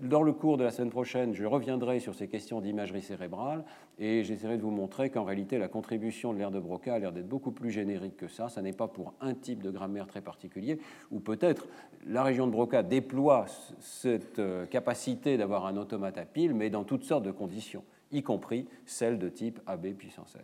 [0.00, 3.64] Dans le cours de la semaine prochaine, je reviendrai sur ces questions d'imagerie cérébrale
[4.00, 7.12] et j'essaierai de vous montrer qu'en réalité, la contribution de l'air de Broca a l'air
[7.12, 8.48] d'être beaucoup plus générique que ça.
[8.48, 10.80] Ça n'est pas pour un type de grammaire très particulier,
[11.12, 11.68] ou peut-être
[12.08, 13.46] la région de Broca déploie
[13.78, 17.81] cette euh, capacité d'avoir un automate à pile, mais dans toutes sortes de conditions,
[18.12, 20.42] y compris celles de type AB puissance n.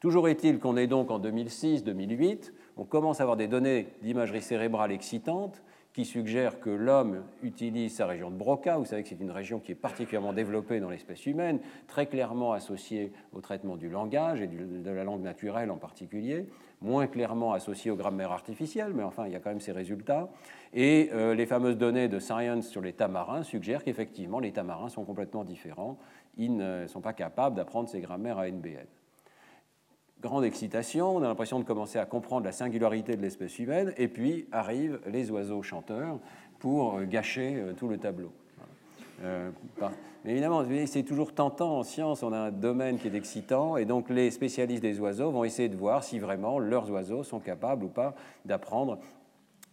[0.00, 4.92] Toujours est-il qu'on est donc en 2006-2008, on commence à avoir des données d'imagerie cérébrale
[4.92, 8.78] excitantes qui suggèrent que l'homme utilise sa région de Broca.
[8.78, 12.52] Vous savez que c'est une région qui est particulièrement développée dans l'espèce humaine, très clairement
[12.52, 16.46] associée au traitement du langage et de la langue naturelle en particulier,
[16.80, 20.30] moins clairement associée au grammaire artificiel, mais enfin, il y a quand même ces résultats.
[20.72, 25.04] Et euh, les fameuses données de Science sur les tamarins suggèrent qu'effectivement, les tamarins sont
[25.04, 25.98] complètement différents.
[26.36, 28.86] Ils ne sont pas capables d'apprendre ces grammaires à NBN
[30.22, 34.08] grande excitation, on a l'impression de commencer à comprendre la singularité de l'espèce humaine, et
[34.08, 36.18] puis arrivent les oiseaux chanteurs
[36.60, 38.32] pour euh, gâcher euh, tout le tableau.
[39.24, 39.50] Euh,
[40.24, 44.08] évidemment, c'est toujours tentant en science, on a un domaine qui est excitant, et donc
[44.08, 47.88] les spécialistes des oiseaux vont essayer de voir si vraiment leurs oiseaux sont capables ou
[47.88, 48.14] pas
[48.44, 48.98] d'apprendre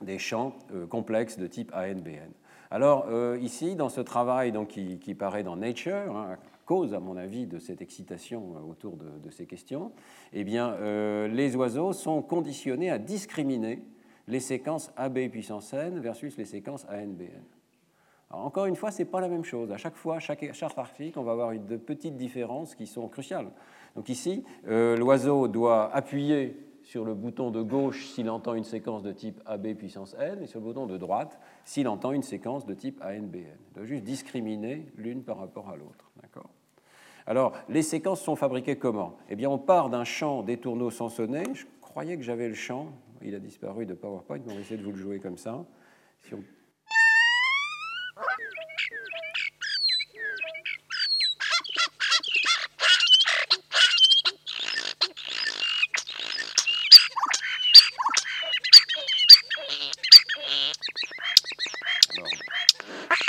[0.02, 0.54] des chants
[0.90, 2.32] complexes de type ANBN.
[2.72, 3.08] Alors
[3.42, 6.38] ici, dans ce travail donc, qui, paraît dans Nature, hein,
[6.70, 9.92] cause, à mon avis, de cette excitation euh, autour de, ces questions,
[10.34, 13.82] eh bien, euh, les oiseaux sont conditionnés à discriminer
[14.28, 17.42] les séquences AB puissance n versus les séquences ANBN.
[18.30, 19.72] Encore une fois, ce n'est pas la même chose.
[19.72, 23.50] À chaque fois, chaque charte article, on va avoir de petites différences qui sont cruciales.
[23.96, 29.02] Donc ici, euh, l'oiseau doit appuyer sur le bouton de gauche s'il entend une séquence
[29.02, 32.68] de type AB puissance n, et sur le bouton de droite s'il entend une séquence
[32.68, 33.58] de type ANBN.
[33.72, 36.09] Il doit juste discriminer l'une par rapport à l'autre.
[37.30, 39.16] Alors, les séquences sont fabriquées comment?
[39.30, 41.44] Eh bien, on part d'un champ des tourneaux sonnet.
[41.54, 42.88] Je croyais que j'avais le champ.
[43.22, 45.64] Il a disparu de PowerPoint, mais on va essayer de vous le jouer comme ça.
[46.24, 46.44] Si on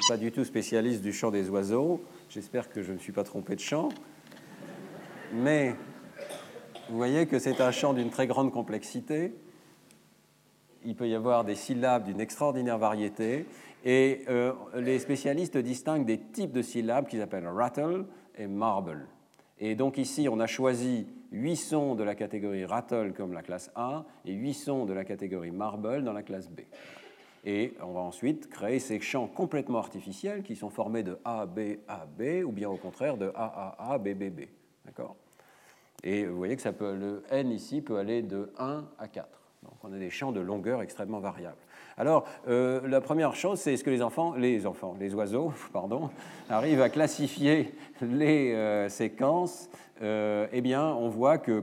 [0.09, 2.03] pas du tout spécialiste du chant des oiseaux.
[2.31, 3.89] J'espère que je ne me suis pas trompé de chant.
[5.33, 5.75] Mais
[6.89, 9.35] vous voyez que c'est un chant d'une très grande complexité.
[10.85, 13.47] Il peut y avoir des syllabes d'une extraordinaire variété.
[13.85, 18.07] Et euh, les spécialistes distinguent des types de syllabes qu'ils appellent rattle
[18.39, 19.09] et marble.
[19.59, 23.73] Et donc ici, on a choisi huit sons de la catégorie rattle comme la classe
[23.75, 26.61] A et huit sons de la catégorie marble dans la classe B.
[27.45, 31.79] Et on va ensuite créer ces champs complètement artificiels qui sont formés de A, B,
[31.89, 34.41] A, B, ou bien au contraire de A, A, A, B, B, B.
[34.85, 35.17] D'accord?
[36.03, 39.29] Et vous voyez que ça peut, le N ici peut aller de 1 à 4.
[39.63, 41.59] Donc on a des champs de longueur extrêmement variables.
[41.99, 46.11] Alors, euh, la première chose, c'est est-ce que les enfants, les enfants, les oiseaux, pardon,
[46.49, 49.69] arrivent à classifier les euh, séquences
[50.01, 51.63] euh, Eh bien, on voit que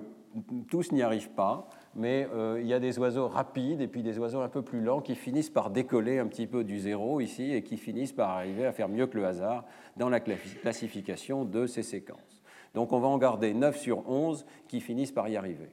[0.70, 4.20] tous n'y arrivent pas mais euh, il y a des oiseaux rapides et puis des
[4.20, 7.54] oiseaux un peu plus lents qui finissent par décoller un petit peu du zéro ici
[7.54, 9.66] et qui finissent par arriver à faire mieux que le hasard
[9.98, 12.44] dans la classification de ces séquences.
[12.76, 15.70] Donc on va en garder 9 sur 11 qui finissent par y arriver.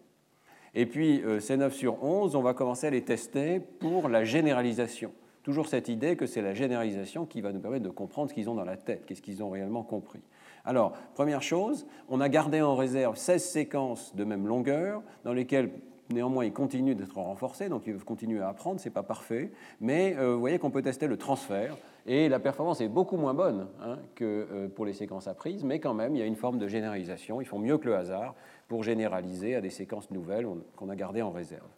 [0.74, 4.24] Et puis euh, ces 9 sur 11, on va commencer à les tester pour la
[4.24, 5.12] généralisation.
[5.42, 8.48] Toujours cette idée que c'est la généralisation qui va nous permettre de comprendre ce qu'ils
[8.48, 10.22] ont dans la tête, qu'est-ce qu'ils ont réellement compris.
[10.64, 15.70] Alors, première chose, on a gardé en réserve 16 séquences de même longueur dans lesquelles
[16.10, 19.50] Néanmoins, ils continuent d'être renforcés, donc ils continuent à apprendre, ce n'est pas parfait.
[19.80, 23.32] Mais euh, vous voyez qu'on peut tester le transfert, et la performance est beaucoup moins
[23.32, 26.36] bonne hein, que euh, pour les séquences apprises, mais quand même, il y a une
[26.36, 27.40] forme de généralisation.
[27.40, 28.34] Ils font mieux que le hasard
[28.68, 31.68] pour généraliser à des séquences nouvelles qu'on a gardées en réserve.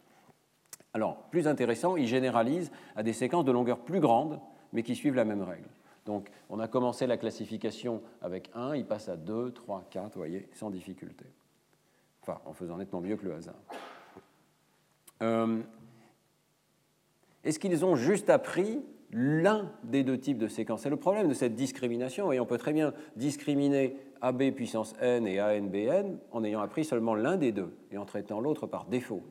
[0.93, 4.39] Alors, plus intéressant, ils généralisent à des séquences de longueur plus grande,
[4.73, 5.69] mais qui suivent la même règle.
[6.05, 10.19] Donc, on a commencé la classification avec 1, il passe à 2, 3, 4, vous
[10.19, 11.25] voyez, sans difficulté.
[12.21, 13.55] Enfin, en faisant nettement mieux que le hasard.
[15.21, 15.63] Est-ce
[17.59, 20.81] qu'ils ont juste appris l'un des deux types de séquences?
[20.81, 25.27] C'est le problème de cette discrimination, et on peut très bien discriminer AB puissance n
[25.27, 29.23] et ANBN en ayant appris seulement l'un des deux et en traitant l'autre par défaut.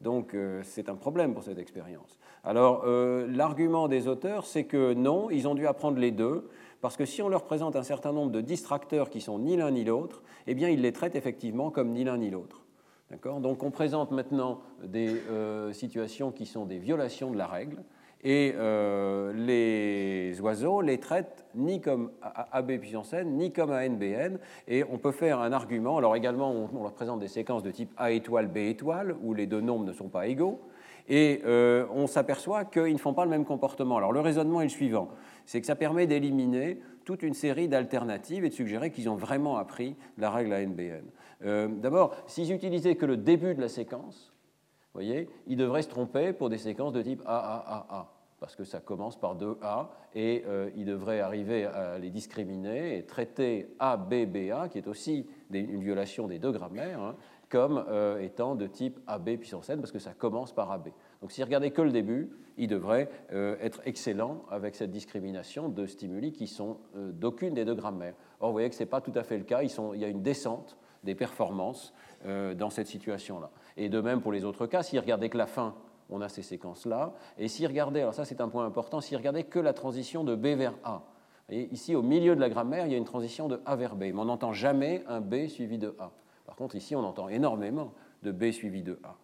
[0.00, 2.18] Donc euh, c'est un problème pour cette expérience.
[2.42, 6.48] Alors euh, l'argument des auteurs, c'est que non, ils ont dû apprendre les deux,
[6.80, 9.70] parce que si on leur présente un certain nombre de distracteurs qui sont ni l'un
[9.70, 12.61] ni l'autre, eh bien ils les traitent effectivement comme ni l'un ni l'autre.
[13.40, 17.82] Donc on présente maintenant des euh, situations qui sont des violations de la règle,
[18.24, 22.12] et euh, les oiseaux les traitent ni comme
[22.52, 24.38] AB puissance n, ni comme ANBN.
[24.68, 25.98] Et on peut faire un argument.
[25.98, 29.46] Alors également, on, leur présente des séquences de type A étoile, B étoile, où les
[29.46, 30.60] deux nombres ne sont pas égaux.
[31.08, 33.96] Et euh, on s'aperçoit qu'ils ne font pas le même comportement.
[33.96, 35.08] Alors le raisonnement est le suivant.
[35.44, 39.56] C'est que ça permet d'éliminer toute une série d'alternatives et de suggérer qu'ils ont vraiment
[39.56, 41.04] appris la règle ANBN.
[41.44, 44.32] Euh, D'abord, s'ils utilisaient que le début de la séquence,
[44.94, 49.18] voyez, il devrait se tromper pour des séquences de type AAAA, parce que ça commence
[49.18, 54.78] par deux A, et euh, il devrait arriver à les discriminer et traiter ABBA, qui
[54.78, 57.16] est aussi une violation des deux grammaires, hein,
[57.48, 60.88] comme euh, étant de type AB puissance n, parce que ça commence par AB.
[61.20, 65.86] Donc s'il regardait que le début, il devrait euh, être excellent avec cette discrimination de
[65.86, 68.14] stimuli qui sont d'aucune des deux grammaires.
[68.40, 70.08] Or, vous voyez que ce n'est pas tout à fait le cas, il y a
[70.08, 71.92] une descente des performances
[72.24, 73.50] dans cette situation-là.
[73.76, 75.74] Et de même pour les autres cas, s'il regardait que la fin,
[76.10, 77.14] on a ces séquences-là.
[77.38, 80.34] Et s'il regardait, alors ça c'est un point important, s'il regardait que la transition de
[80.34, 81.02] B vers A.
[81.50, 84.04] Ici, au milieu de la grammaire, il y a une transition de A vers B,
[84.04, 86.12] mais on n'entend jamais un B suivi de A.
[86.46, 89.16] Par contre, ici, on entend énormément de B suivi de A.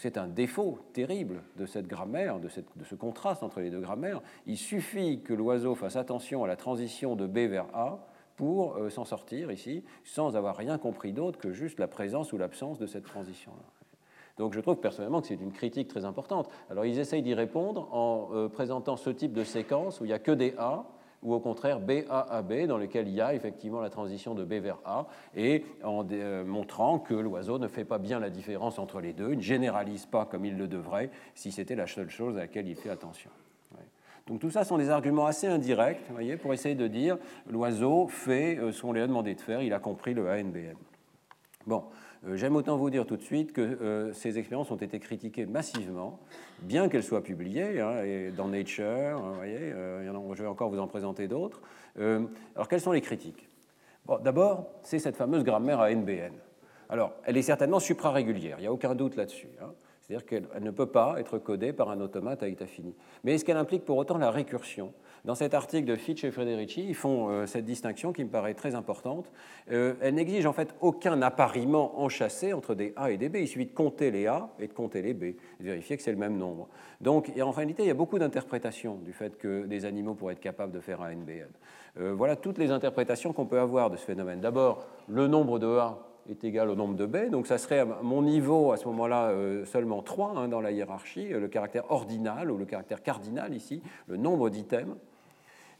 [0.00, 4.22] C'est un défaut terrible de cette grammaire, de, ce contraste entre les deux grammaires.
[4.46, 8.88] Il suffit que l'oiseau fasse attention à la transition de B vers A pour euh,
[8.88, 12.86] s'en sortir ici, sans avoir rien compris d'autre que juste la présence ou l'absence de
[12.86, 13.62] cette transition-là.
[14.38, 16.48] Donc je trouve personnellement que c'est une critique très importante.
[16.70, 20.14] Alors ils essayent d'y répondre en euh, présentant ce type de séquence où il n'y
[20.14, 20.86] a que des A,
[21.22, 24.78] ou au contraire BA-AB, dans lequel il y a effectivement la transition de B vers
[24.84, 25.06] A,
[25.36, 29.32] et en euh, montrant que l'oiseau ne fait pas bien la différence entre les deux,
[29.32, 32.68] il ne généralise pas comme il le devrait, si c'était la seule chose à laquelle
[32.68, 33.30] il fait attention.
[34.26, 37.18] Donc tout ça sont des arguments assez indirects, voyez, pour essayer de dire
[37.50, 40.76] l'oiseau fait euh, ce qu'on lui a demandé de faire, il a compris le ANBM.
[41.66, 41.84] Bon,
[42.34, 46.20] j'aime autant vous dire tout de suite que euh, ces expériences ont été critiquées massivement,
[46.62, 50.78] bien qu'elles soient publiées hein, dans Nature, hein, vous voyez, euh, je vais encore vous
[50.78, 51.60] en présenter d'autres.
[51.96, 53.48] alors, quelles sont les critiques?
[54.22, 56.32] D'abord, c'est cette fameuse grammaire à NBN.
[56.88, 59.50] Alors, elle est certainement suprarégulière, il n'y a aucun doute là-dessus.
[59.62, 59.72] Hein.
[60.00, 62.96] C'est-à-dire qu'elle ne peut pas être codée par un automate à état fini.
[63.22, 64.92] Mais est-ce qu'elle implique pour autant la récursion?
[65.24, 68.54] Dans cet article de Fitch et Frederici, ils font euh, cette distinction qui me paraît
[68.54, 69.30] très importante.
[69.70, 73.36] Euh, elle n'exige en fait aucun appariement enchâssé entre des A et des B.
[73.36, 76.12] Il suffit de compter les A et de compter les B, de vérifier que c'est
[76.12, 76.68] le même nombre.
[77.00, 80.40] Donc, en réalité, il y a beaucoup d'interprétations du fait que des animaux pourraient être
[80.40, 81.48] capables de faire un NBN.
[81.98, 84.40] Euh, voilà toutes les interprétations qu'on peut avoir de ce phénomène.
[84.40, 87.84] D'abord, le nombre de A est égal au nombre de b, donc ça serait à
[87.84, 92.50] mon niveau à ce moment-là euh, seulement 3 hein, dans la hiérarchie, le caractère ordinal
[92.50, 94.94] ou le caractère cardinal ici, le nombre d'items,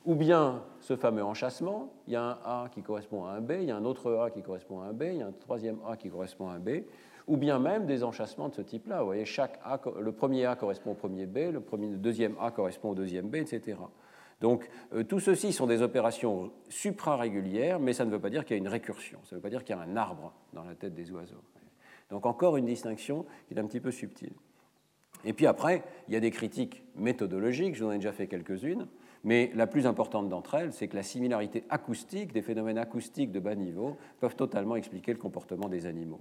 [0.04, 3.52] ou bien ce fameux enchâssement, il y a un A qui correspond à un B,
[3.60, 5.32] il y a un autre A qui correspond à un B, il y a un
[5.32, 6.84] troisième A qui correspond à un B,
[7.26, 9.00] ou bien même des enchâssements de ce type-là.
[9.00, 11.62] Vous voyez, chaque A, le premier A correspond au premier B, le,
[11.96, 13.78] deuxième A correspond au deuxième B, etc.
[14.40, 18.56] Donc euh, tout ceci sont des opérations suprarégulières, mais ça ne veut pas dire qu'il
[18.56, 20.64] y a une récursion, ça ne veut pas dire qu'il y a un arbre dans
[20.64, 21.42] la tête des oiseaux.
[22.08, 24.32] Donc encore une distinction qui est un petit peu subtile.
[25.24, 28.26] Et puis après, il y a des critiques méthodologiques, je vous en ai déjà fait
[28.26, 28.86] quelques-unes,
[29.24, 33.40] mais la plus importante d'entre elles, c'est que la similarité acoustique des phénomènes acoustiques de
[33.40, 36.20] bas niveau peuvent totalement expliquer le comportement des animaux.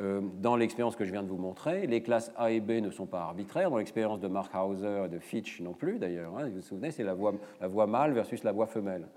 [0.00, 2.90] Euh, dans l'expérience que je viens de vous montrer, les classes A et B ne
[2.90, 3.70] sont pas arbitraires.
[3.70, 6.36] Dans l'expérience de Markhauser et de Fitch non plus, d'ailleurs.
[6.36, 9.08] Hein, vous vous souvenez, c'est la voix, la voix mâle versus la voix femelle.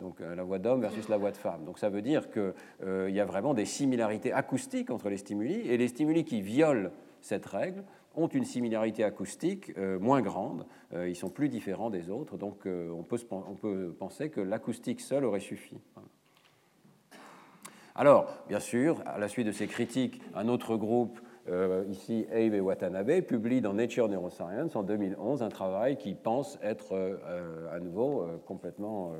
[0.00, 1.64] Donc euh, la voix d'homme versus la voix de femme.
[1.64, 5.60] Donc ça veut dire qu'il euh, y a vraiment des similarités acoustiques entre les stimuli,
[5.68, 7.82] et les stimuli qui violent cette règle
[8.14, 13.18] ont une similarité acoustique moins grande, ils sont plus différents des autres, donc on peut,
[13.30, 15.78] on, peut, penser que l'acoustique seule aurait suffi.
[17.98, 21.18] Alors, bien sûr, à la suite de ces critiques, un autre groupe,
[21.48, 26.60] euh, ici Abe et Watanabe, publie dans Nature Neuroscience en 2011 un travail qui pense
[26.62, 29.14] être euh, à nouveau euh, complètement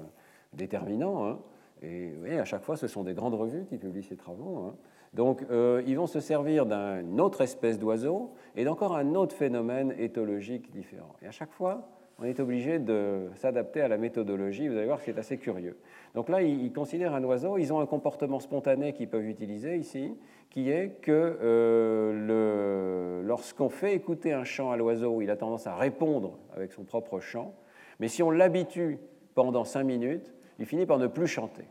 [0.53, 1.27] déterminant.
[1.27, 1.38] Hein.
[1.83, 4.59] Et oui, à chaque fois, ce sont des grandes revues qui publient ces travaux.
[4.59, 4.77] Hein.
[5.14, 10.71] Donc, ils vont se servir d'une autre espèce d'oiseau et d'encore un autre phénomène éthologique
[10.71, 11.14] différent.
[11.23, 14.68] Et à chaque fois, on est obligé de s'adapter à la méthodologie.
[14.68, 15.79] Vous allez voir que c'est assez curieux.
[16.14, 20.16] Donc là, ils considèrent un oiseau, ils ont un comportement spontané qu'ils peuvent utiliser ici,
[20.51, 25.77] qui est que euh, lorsqu'on fait écouter un chant à l'oiseau, il a tendance à
[25.77, 27.55] répondre avec son propre chant,
[28.01, 28.99] mais si on l'habitue
[29.35, 31.64] pendant cinq minutes, il finit par ne plus chanter.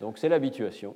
[0.00, 0.94] Donc c'est l'habituation.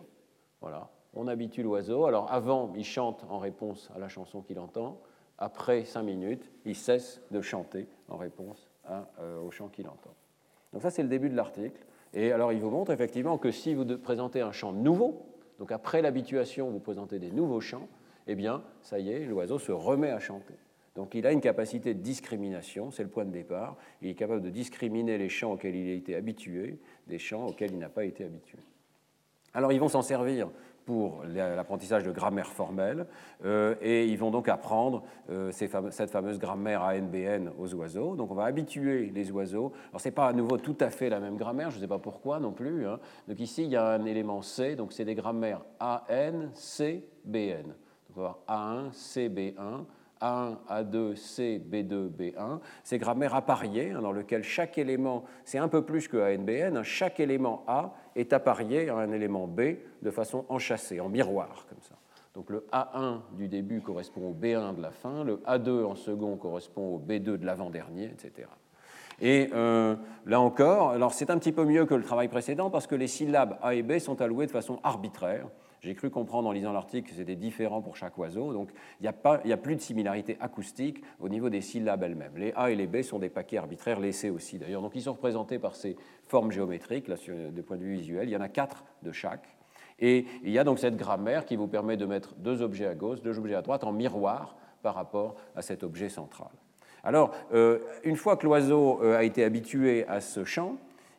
[0.60, 0.90] Voilà.
[1.14, 2.06] On habitue l'oiseau.
[2.06, 5.00] Alors avant, il chante en réponse à la chanson qu'il entend.
[5.38, 10.14] Après cinq minutes, il cesse de chanter en réponse euh, au chant qu'il entend.
[10.72, 11.84] Donc ça, c'est le début de l'article.
[12.12, 15.26] Et alors, il vous montre effectivement que si vous présentez un chant nouveau,
[15.58, 17.88] donc après l'habituation, vous présentez des nouveaux chants,
[18.26, 20.54] eh bien, ça y est, l'oiseau se remet à chanter.
[20.98, 23.76] Donc il a une capacité de discrimination, c'est le point de départ.
[24.02, 27.70] Il est capable de discriminer les chants auxquels il a été habitué des chants auxquels
[27.70, 28.58] il n'a pas été habitué.
[29.54, 30.50] Alors ils vont s'en servir
[30.88, 33.04] pour l'apprentissage de grammaire formelle,
[33.44, 38.16] euh, et ils vont donc apprendre euh, cette fameuse grammaire ANBN aux oiseaux.
[38.16, 39.74] Donc on va habituer les oiseaux.
[39.90, 41.88] Alors ce n'est pas à nouveau tout à fait la même grammaire, je ne sais
[41.88, 42.86] pas pourquoi non plus.
[42.86, 43.00] Hein.
[43.28, 47.64] Donc ici il y a un élément C, donc c'est des grammaires AN, C, BN.
[47.66, 49.84] Donc on va avoir A1, C, B1,
[50.20, 52.60] a1, A2, C, B2, B1.
[52.84, 56.82] C'est grammaire appariée, hein, dans lequel chaque élément, c'est un peu plus que ANBN, hein,
[56.82, 59.60] chaque élément A est apparié à un élément B
[60.02, 61.94] de façon enchâssée, en miroir, comme ça.
[62.34, 66.36] Donc le A1 du début correspond au B1 de la fin, le A2 en second
[66.36, 68.48] correspond au B2 de l'avant-dernier, etc.
[69.20, 72.86] Et euh, là encore, alors c'est un petit peu mieux que le travail précédent parce
[72.86, 75.46] que les syllabes A et B sont allouées de façon arbitraire.
[75.80, 79.10] J'ai cru comprendre en lisant l'article que c'était différent pour chaque oiseau, donc il
[79.44, 82.36] n'y a, plus de similarité acoustique au niveau des syllabes elles-mêmes.
[82.36, 84.82] Les A et les B sont des paquets arbitraires, C aussi d'ailleurs.
[84.82, 88.28] Donc ils sont représentés par ces formes géométriques, là, de point de vue visuel.
[88.28, 89.46] Il y en a quatre de chaque.
[90.00, 92.94] Et il y a donc cette grammaire qui vous permet de mettre deux objets à
[92.94, 96.50] gauche, deux objets à droite en miroir par rapport à cet objet central.
[97.02, 100.76] Alors, euh, une fois que l'oiseau euh, a été habitué à ce champ,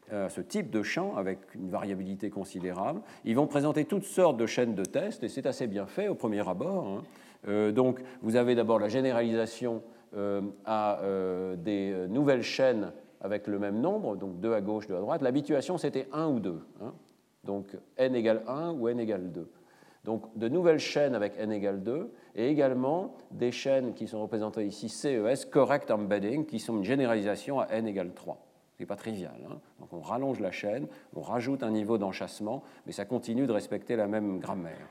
[0.10, 3.02] ce type de champ avec une variabilité considérable.
[3.26, 6.16] Ils vont présenter toutes sortes de chaînes de tests et c'est assez bien fait au
[6.16, 6.88] premier abord.
[6.88, 7.04] Hein.
[7.48, 9.82] Euh, donc vous avez d'abord la généralisation
[10.16, 11.00] euh, à
[11.58, 12.92] des nouvelles chaînes
[13.22, 15.22] avec le même nombre, donc 2 à gauche, 2 à droite.
[15.22, 16.60] L'habituation c'était 1 ou 2.
[16.82, 16.94] Hein.
[17.44, 19.50] Donc n égale 1 ou n égale 2.
[20.06, 24.66] Donc de nouvelles chaînes avec n égale 2 et également des chaînes qui sont représentées
[24.66, 28.49] ici CES, Correct Embedding, qui sont une généralisation à n égale 3
[28.80, 29.36] n'est pas trivial.
[29.50, 29.60] Hein.
[29.80, 33.96] Donc on rallonge la chaîne, on rajoute un niveau d'enchassement, mais ça continue de respecter
[33.96, 34.88] la même grammaire.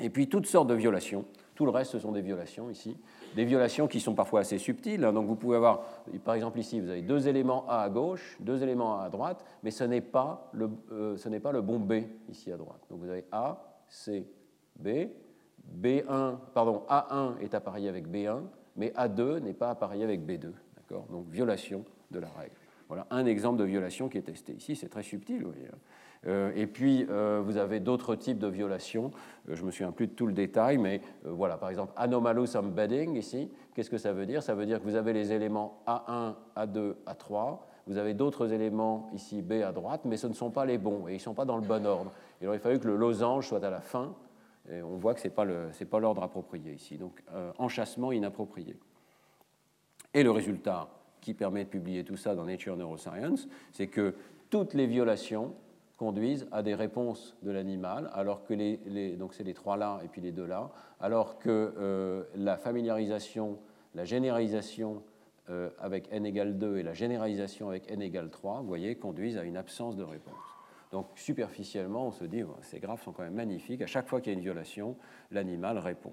[0.00, 1.24] Et puis toutes sortes de violations.
[1.54, 2.96] Tout le reste, ce sont des violations ici.
[3.36, 5.04] Des violations qui sont parfois assez subtiles.
[5.04, 5.12] Hein.
[5.12, 5.82] Donc vous pouvez avoir,
[6.24, 9.44] par exemple ici, vous avez deux éléments A à gauche, deux éléments A à droite,
[9.62, 12.80] mais ce n'est pas, le, euh, pas le bon B ici à droite.
[12.88, 14.26] Donc vous avez A, C,
[14.78, 14.88] B.
[15.82, 18.40] B1, pardon, A1 est appareillé avec B1,
[18.76, 20.52] mais A2 n'est pas appareillé avec B2.
[21.10, 22.54] Donc violation de la règle.
[22.90, 25.44] Voilà un exemple de violation qui est testé ici, c'est très subtil.
[25.44, 25.68] Vous voyez.
[26.26, 29.12] Euh, et puis, euh, vous avez d'autres types de violations.
[29.48, 33.14] Euh, je me souviens plus de tout le détail, mais voilà, par exemple, anomalous embedding
[33.14, 33.48] ici.
[33.76, 34.42] Qu'est-ce que ça veut dire?
[34.42, 37.58] Ça veut dire que vous avez les éléments A1, A2, A3.
[37.86, 41.06] Vous avez d'autres éléments ici, B à droite, mais ce ne sont pas les bons
[41.06, 42.10] et ils ne sont pas dans le bon ordre.
[42.42, 44.16] Il aurait fallu que le losange soit à la fin.
[44.68, 46.98] Et on voit que ce n'est pas l'ordre approprié ici.
[46.98, 47.22] Donc,
[47.56, 48.76] enchassement inapproprié.
[50.12, 50.88] Et le résultat,
[51.20, 54.14] qui permet de publier tout ça dans Nature Neuroscience, c'est que
[54.50, 55.54] toutes les violations
[55.96, 60.08] conduisent à des réponses de l'animal, alors que les, donc c'est les trois là et
[60.08, 63.58] puis les deux là, alors que euh, la familiarisation,
[63.94, 65.02] la généralisation
[65.50, 69.36] euh, avec n égale 2 et la généralisation avec n égale 3, vous voyez, conduisent
[69.36, 70.34] à une absence de réponse.
[70.90, 74.32] Donc superficiellement, on se dit, ces graphes sont quand même magnifiques, à chaque fois qu'il
[74.32, 74.96] y a une violation,
[75.30, 76.12] l'animal répond.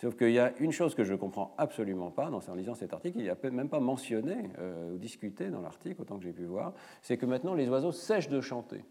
[0.00, 2.94] Sauf qu'il y a une chose que je ne comprends absolument pas en lisant cet
[2.94, 6.32] article, il n'y a même pas mentionné euh, ou discuté dans l'article, autant que j'ai
[6.32, 8.82] pu voir, c'est que maintenant les oiseaux sèchent de chanter.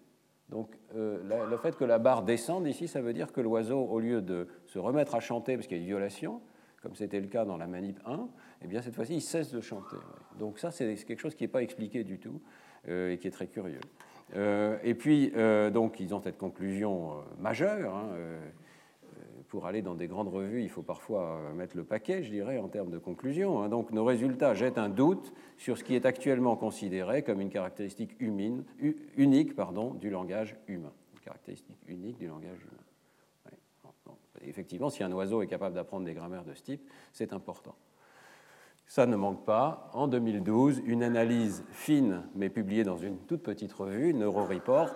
[0.50, 4.00] Donc euh, le fait que la barre descende ici, ça veut dire que l'oiseau, au
[4.00, 6.42] lieu de se remettre à chanter parce qu'il y a une violation,
[6.84, 8.30] comme c'était le cas dans la manip 1,
[8.62, 9.98] eh bien cette fois-ci, il cesse de chanter.
[10.38, 12.40] Donc ça, c'est quelque chose qui n'est pas expliqué du tout
[12.88, 13.82] euh, et qui est très curieux.
[14.84, 15.34] et puis,
[15.74, 17.96] donc, ils ont cette conclusion majeure.
[17.96, 18.10] Hein,
[19.50, 22.60] pour aller dans des grandes revues, il faut parfois euh, mettre le paquet, je dirais,
[22.60, 23.62] en termes de conclusion.
[23.62, 23.70] Hein.
[23.70, 28.16] Donc nos résultats jettent un doute sur ce qui est actuellement considéré comme une caractéristique
[28.20, 30.94] unique pardon, du langage humain.
[31.14, 32.84] Une caractéristique unique du langage humain.
[34.42, 37.76] Effectivement, si un oiseau est capable d'apprendre des grammaires de ce type, c'est important.
[38.88, 39.90] Ça ne manque pas.
[39.94, 44.96] En 2012, une analyse fine, mais publiée dans une toute petite revue, NeuroReport,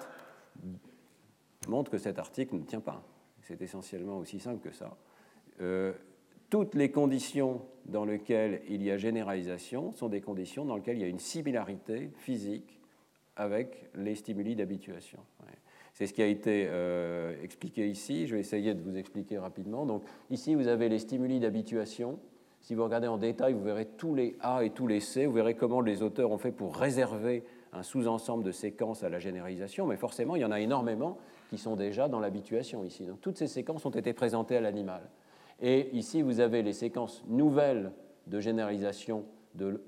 [1.68, 3.04] montre que cet article ne tient pas
[3.44, 4.98] c'est essentiellement aussi simple que ça.
[5.62, 5.94] Euh,
[6.50, 11.02] toutes les conditions dans lesquelles il y a généralisation sont des conditions dans lesquelles il
[11.02, 12.80] y a une similarité physique
[13.36, 15.20] avec les stimuli d'habituation.
[15.94, 18.26] C'est ce qui a été euh, expliqué ici.
[18.26, 19.86] Je vais essayer de vous expliquer rapidement.
[19.86, 22.20] Donc, ici, vous avez les stimuli d'habituation.
[22.62, 25.28] Si vous regardez en détail, vous verrez tous les A et tous les C.
[25.28, 29.20] Vous verrez comment les auteurs ont fait pour réserver un sous-ensemble de séquences à la
[29.20, 29.86] généralisation.
[29.86, 31.18] Mais forcément, il y en a énormément
[31.54, 33.06] qui sont déjà dans l'habituation ici.
[33.06, 35.02] Donc, toutes ces séquences ont été présentées à l'animal.
[35.62, 37.92] Et ici, vous avez les séquences nouvelles
[38.26, 39.24] de généralisation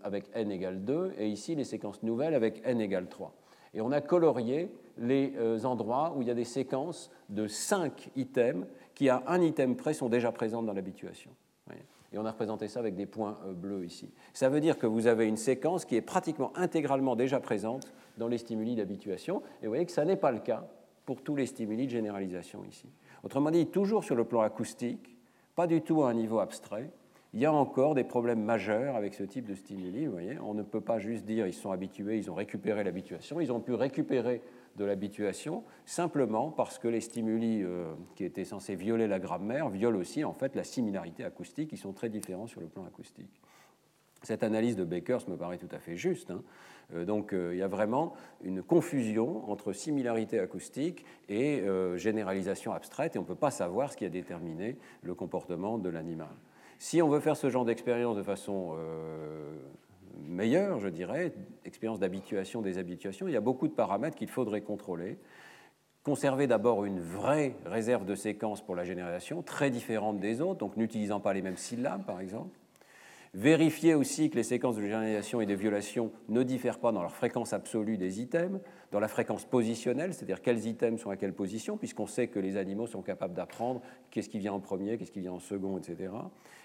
[0.04, 3.34] avec n égale 2, et ici les séquences nouvelles avec n égale 3.
[3.74, 8.12] Et on a colorié les euh, endroits où il y a des séquences de 5
[8.16, 11.32] items qui, à un item près, sont déjà présentes dans l'habituation.
[12.14, 14.10] Et on a représenté ça avec des points euh, bleus ici.
[14.34, 18.30] Ça veut dire que vous avez une séquence qui est pratiquement intégralement déjà présente dans
[18.30, 19.42] les stimuli d'habituation.
[19.62, 20.66] Et vous voyez que ça n'est pas le cas
[21.06, 22.90] pour tous les stimuli de généralisation ici.
[23.24, 25.18] Autrement dit, toujours sur le plan acoustique,
[25.56, 26.90] pas du tout à un niveau abstrait,
[27.36, 30.06] il y a encore des problèmes majeurs avec ce type de stimuli.
[30.06, 33.42] Vous voyez, on ne peut pas juste dire ils sont habitués, ils ont récupéré l'habituation.
[33.42, 34.42] Ils ont pu récupérer
[34.78, 40.00] de l'habituation simplement parce que les stimuli euh, qui étaient censés violer la grammaire violent
[40.00, 41.72] aussi en fait la similarité acoustique.
[41.74, 43.42] Ils sont très différents sur le plan acoustique.
[44.26, 46.32] Cette analyse de Bakers me paraît tout à fait juste.
[46.32, 46.44] Hein.
[46.94, 48.14] Euh, donc euh, il y a vraiment
[48.44, 51.64] une confusion entre similarité acoustique et
[51.96, 55.90] généralisation abstraite, et on ne peut pas savoir ce qui a déterminé le comportement de
[55.90, 56.36] l'animal.
[56.78, 59.54] Si on veut faire ce genre d'expérience de façon euh,
[60.28, 64.62] meilleure, je dirais, expérience d'habituation des habituations, il y a beaucoup de paramètres qu'il faudrait
[64.62, 65.18] contrôler.
[66.04, 70.78] Conserver d'abord une vraie réserve de séquences pour la génération, très différente des autres, donc
[70.78, 72.60] n'utilisant pas les mêmes syllabes, par exemple.
[73.36, 77.14] Vérifier aussi que les séquences de généralisation et de violation ne diffèrent pas dans leur
[77.14, 78.62] fréquence absolue des items,
[78.94, 82.56] dans la fréquence positionnelle, c'est-à-dire quels items sont à quelle position, puisqu'on sait que les
[82.56, 86.14] animaux sont capables d'apprendre qu'est-ce qui vient en premier, qu'est-ce qui vient en second, etc.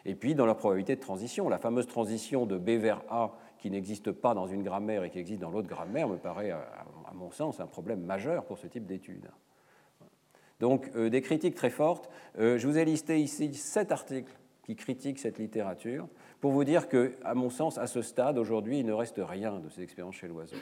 [0.05, 3.69] Et puis dans leur probabilité de transition, la fameuse transition de B vers A qui
[3.69, 7.33] n'existe pas dans une grammaire et qui existe dans l'autre grammaire me paraît, à mon
[7.33, 9.29] sens, un problème majeur pour ce type d'études.
[10.61, 12.09] Donc euh, des critiques très fortes.
[12.39, 16.07] Euh, je vous ai listé ici sept articles qui critiquent cette littérature
[16.41, 19.59] pour vous dire que, à mon sens, à ce stade, aujourd'hui, il ne reste rien
[19.59, 20.57] de ces expériences chez l'oiseau.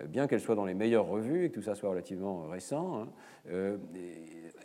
[0.00, 3.02] Euh, bien qu'elles soient dans les meilleures revues et que tout ça soit relativement récent,
[3.02, 3.08] hein,
[3.50, 3.76] euh,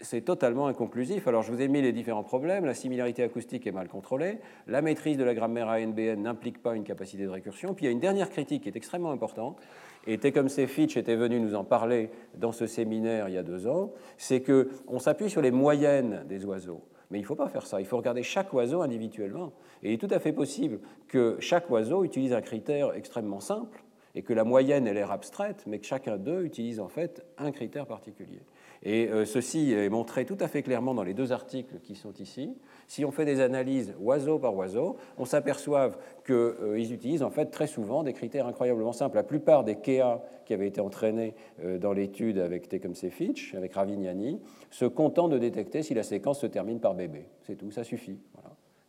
[0.02, 1.28] c'est totalement inconclusif.
[1.28, 2.66] Alors je vous ai mis les différents problèmes.
[2.66, 4.40] La similarité acoustique est mal contrôlée.
[4.68, 7.74] La maîtrise de la grammaire ANBN n'implique pas une capacité de récursion.
[7.74, 9.60] Puis il y a une dernière critique qui est extrêmement importante.
[10.08, 13.68] Et Tecumseh Fitch était venu nous en parler dans ce séminaire il y a deux
[13.68, 13.92] ans.
[14.18, 16.82] C'est qu'on s'appuie sur les moyennes des oiseaux.
[17.10, 17.80] Mais il ne faut pas faire ça.
[17.82, 19.54] Il faut regarder chaque oiseau individuellement.
[19.82, 23.84] Et il est tout à fait possible que chaque oiseau utilise un critère extrêmement simple
[24.16, 27.52] et que la moyenne ait l'air abstraite, mais que chacun d'eux utilise en fait un
[27.52, 28.42] critère particulier.
[28.84, 32.14] Et euh, ceci est montré tout à fait clairement dans les deux articles qui sont
[32.14, 32.56] ici.
[32.90, 35.92] Si on fait des analyses oiseau par oiseau, on s'aperçoit
[36.26, 39.16] qu'ils euh, utilisent en fait très souvent des critères incroyablement simples.
[39.16, 43.76] La plupart des KEA qui avaient été entraînés euh, dans l'étude avec Tecumseh Fitch, avec
[43.76, 47.26] Ravignani, se contentent de détecter si la séquence se termine par bébé.
[47.44, 48.18] C'est tout, ça suffit.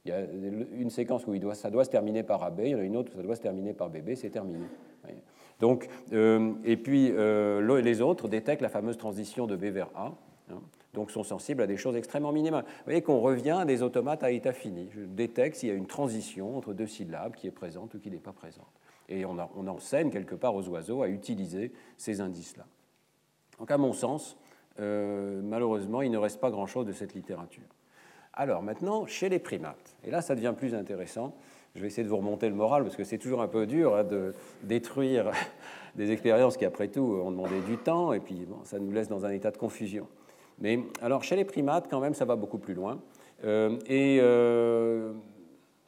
[0.07, 0.22] Il y a
[0.78, 3.12] une séquence où ça doit se terminer par AB, il y en a une autre
[3.12, 4.64] où ça doit se terminer par bébé, c'est terminé.
[5.61, 10.14] Donc, euh, et puis les autres détectent la fameuse transition de B vers A,
[10.92, 12.64] donc sont sensibles à des choses extrêmement minimales.
[12.64, 14.88] Vous voyez qu'on revient à des automates à état fini.
[14.92, 18.11] Je détecte s'il y a une transition entre deux syllabes qui est présente ou qui
[18.11, 18.66] n'est pas présente.
[19.09, 22.64] Et on, on, enseigne quelque part aux oiseaux à utiliser ces indices-là.
[23.59, 24.36] Donc à mon sens,
[24.78, 27.64] euh, malheureusement, il ne reste pas grand-chose de cette littérature.
[28.32, 31.34] Alors maintenant, chez les primates, et là ça devient plus intéressant,
[31.74, 33.94] je vais essayer de vous remonter le moral parce que c'est toujours un peu dur
[33.94, 35.30] hein, de détruire
[35.96, 39.09] des expériences qui, après tout, ont demandé du temps et puis bon, ça nous laisse
[39.09, 40.07] dans un état de confusion.
[40.61, 43.00] Mais alors, chez les primates, quand même, ça va beaucoup plus loin.
[43.44, 45.12] Euh, et euh,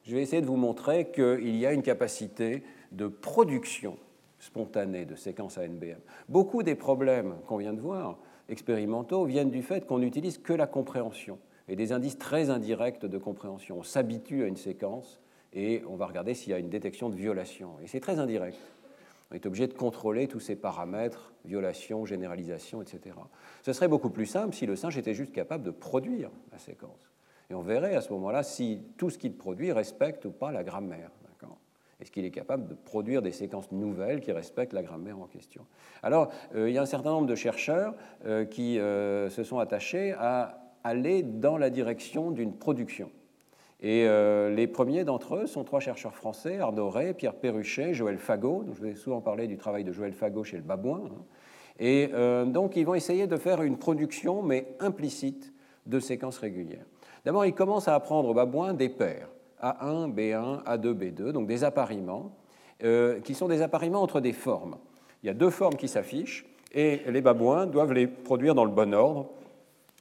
[0.04, 3.96] je vais essayer de vous montrer qu'il y a une capacité de production
[4.38, 6.00] spontanée de séquences ANBM.
[6.28, 8.18] Beaucoup des problèmes qu'on vient de voir,
[8.48, 13.18] expérimentaux, viennent du fait qu'on n'utilise que la compréhension et des indices très indirects de
[13.18, 13.78] compréhension.
[13.78, 15.20] On s'habitue à une séquence
[15.52, 17.70] et on va regarder s'il y a une détection de violation.
[17.82, 18.58] Et c'est très indirect.
[19.33, 23.16] On est obligé de contrôler tous ces paramètres, violation, généralisation, etc.
[23.62, 27.11] Ce serait beaucoup plus simple si le singe était juste capable de produire la séquence.
[27.51, 30.62] Et on verrait à ce moment-là si tout ce qu'il produit respecte ou pas la
[30.62, 31.11] grammaire.
[32.03, 35.64] Est-ce qu'il est capable de produire des séquences nouvelles qui respectent la grammaire en question?
[36.03, 37.95] Alors, euh, il y a un certain nombre de chercheurs
[38.26, 43.09] euh, qui euh, se sont attachés à aller dans la direction d'une production.
[43.83, 48.16] Et euh, les premiers d'entre eux sont trois chercheurs français, Arnaud Ray, Pierre Perruchet, Joël
[48.16, 48.62] Fagot.
[48.62, 51.03] Donc je vais souvent parler du travail de Joël Fagot chez le Babouin.
[51.07, 51.24] Hein.
[51.80, 55.53] Et euh, donc ils vont essayer de faire une production, mais implicite,
[55.87, 56.85] de séquences régulières.
[57.24, 59.28] D'abord, ils commencent à apprendre au Babouin des paires,
[59.61, 62.37] A1, B1, A2, B2, donc des appariements,
[62.85, 64.76] euh, qui sont des appariements entre des formes.
[65.24, 68.70] Il y a deux formes qui s'affichent, Et les babouins doivent les produire dans le
[68.70, 69.28] bon ordre,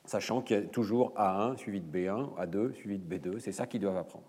[0.06, 3.40] sachant qu'il y a toujours A1 suivi de B1, A2 suivi de B2.
[3.40, 4.26] C'est ça qu'ils doivent apprendre.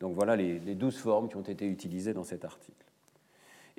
[0.00, 2.84] Donc voilà les, les 12 formes qui ont été utilisées dans cet article.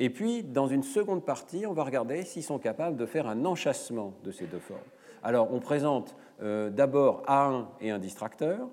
[0.01, 3.43] Et puis, dans une seconde partie, on va regarder s'ils sont capables de faire un
[3.43, 4.80] enchâssement de ces deux formes.
[5.22, 8.70] Alors, on présente euh, d'abord A1 et un distracteur,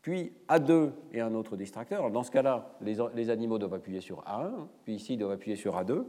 [0.00, 2.10] puis A2 et un autre distracteur.
[2.10, 5.76] dans ce cas-là, les, animaux doivent appuyer sur A1, puis ici, ils doivent appuyer sur
[5.76, 6.04] A2.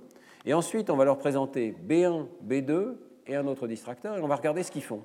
[0.45, 2.95] Et ensuite, on va leur présenter B1, B2
[3.25, 5.01] et un autre distracteur, et on va regarder ce qu'ils font.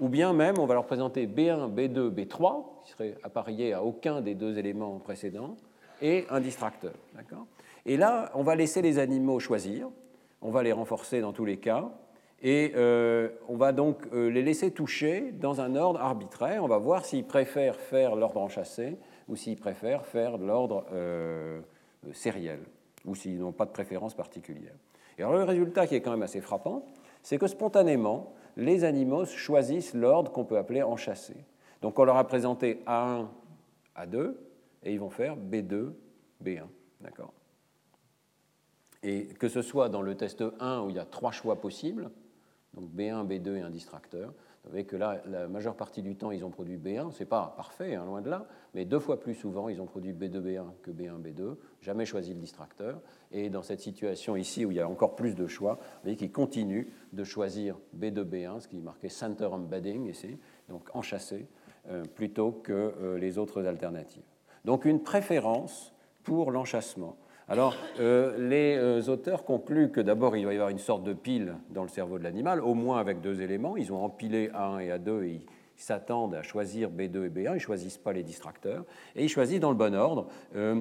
[0.00, 4.20] Ou bien même, on va leur présenter B1, B2, B3, qui serait appareillé à aucun
[4.20, 5.56] des deux éléments précédents,
[6.02, 6.92] et un distracteur.
[7.86, 9.88] Et là, on va laisser les animaux choisir,
[10.42, 11.90] on va les renforcer dans tous les cas,
[12.42, 16.62] et euh, on va donc euh, les laisser toucher dans un ordre arbitraire.
[16.62, 21.62] On va voir s'ils préfèrent faire l'ordre enchâssé ou s'ils préfèrent faire l'ordre euh,
[22.12, 22.60] sériel
[23.06, 24.74] ou s'ils n'ont pas de préférence particulière.
[25.16, 26.84] Et alors le résultat qui est quand même assez frappant,
[27.22, 31.36] c'est que spontanément, les animaux choisissent l'ordre qu'on peut appeler enchâssé.
[31.82, 33.26] Donc on leur a présenté A1,
[33.96, 34.34] A2,
[34.82, 35.92] et ils vont faire B2,
[36.42, 36.66] B1.
[37.00, 37.32] D'accord?
[39.02, 42.10] Et que ce soit dans le test 1 où il y a trois choix possibles,
[42.74, 44.32] donc B1, B2 et un distracteur.
[44.64, 47.12] Vous voyez que là, la majeure partie du temps, ils ont produit B1.
[47.12, 49.86] Ce n'est pas parfait, hein, loin de là, mais deux fois plus souvent, ils ont
[49.86, 51.56] produit B2, B1 que B1, B2.
[51.82, 53.00] Jamais choisi le distracteur.
[53.30, 56.16] Et dans cette situation ici, où il y a encore plus de choix, vous voyez
[56.16, 60.38] qu'ils continuent de choisir B2, B1, ce qui est marqué Center Embedding ici,
[60.70, 61.46] donc enchâssé,
[61.90, 64.22] euh, plutôt que euh, les autres alternatives.
[64.64, 67.18] Donc une préférence pour l'enchassement.
[67.46, 71.12] Alors, euh, les euh, auteurs concluent que d'abord, il doit y avoir une sorte de
[71.12, 73.76] pile dans le cerveau de l'animal, au moins avec deux éléments.
[73.76, 77.50] Ils ont empilé A1 et A2 et ils s'attendent à choisir B2 et B1.
[77.50, 80.28] Ils ne choisissent pas les distracteurs et ils choisissent dans le bon ordre.
[80.56, 80.80] Euh,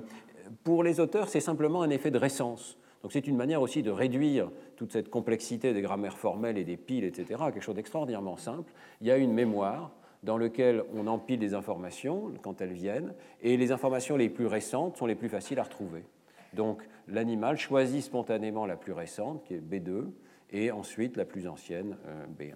[0.64, 2.78] pour les auteurs, c'est simplement un effet de récence.
[3.02, 6.78] Donc c'est une manière aussi de réduire toute cette complexité des grammaires formelles et des
[6.78, 8.72] piles, etc., à quelque chose d'extraordinairement simple.
[9.02, 9.92] Il y a une mémoire
[10.24, 14.96] dans laquelle on empile des informations quand elles viennent, et les informations les plus récentes
[14.96, 16.06] sont les plus faciles à retrouver.
[16.54, 20.06] Donc l'animal choisit spontanément la plus récente, qui est B2,
[20.52, 22.56] et ensuite la plus ancienne, euh, B1.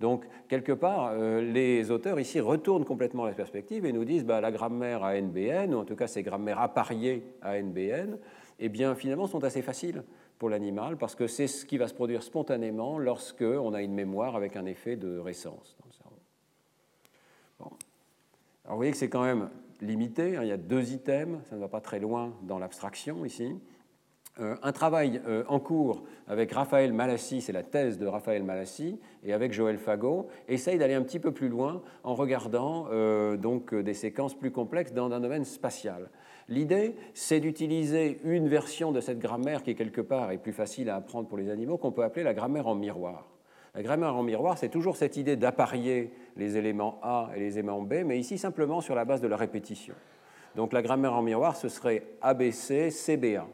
[0.00, 4.40] Donc, quelque part, euh, les auteurs ici retournent complètement la perspective et nous disent bah,
[4.40, 8.16] la grammaire ANBN, ou en tout cas ces grammaires appariées ANBN,
[8.58, 10.02] eh bien, finalement, sont assez faciles
[10.38, 13.92] pour l'animal parce que c'est ce qui va se produire spontanément lorsque on a une
[13.92, 16.16] mémoire avec un effet de récence dans le cerveau.
[17.60, 17.76] Alors,
[18.70, 19.50] vous voyez que c'est quand même
[19.82, 20.36] limité.
[20.36, 23.56] Hein, il y a deux items, ça ne va pas très loin dans l'abstraction ici.
[24.38, 28.98] Euh, un travail euh, en cours avec Raphaël Malassi, c'est la thèse de Raphaël Malassi,
[29.24, 33.74] et avec Joël Fagot, essaye d'aller un petit peu plus loin en regardant euh, donc
[33.74, 36.10] des séquences plus complexes dans un domaine spatial.
[36.48, 40.96] L'idée, c'est d'utiliser une version de cette grammaire qui, quelque part, est plus facile à
[40.96, 43.28] apprendre pour les animaux, qu'on peut appeler la grammaire en miroir.
[43.74, 47.82] La grammaire en miroir, c'est toujours cette idée d'apparier les éléments A et les éléments
[47.82, 49.94] B, mais ici simplement sur la base de la répétition.
[50.56, 53.46] Donc la grammaire en miroir, ce serait ABC, CBA.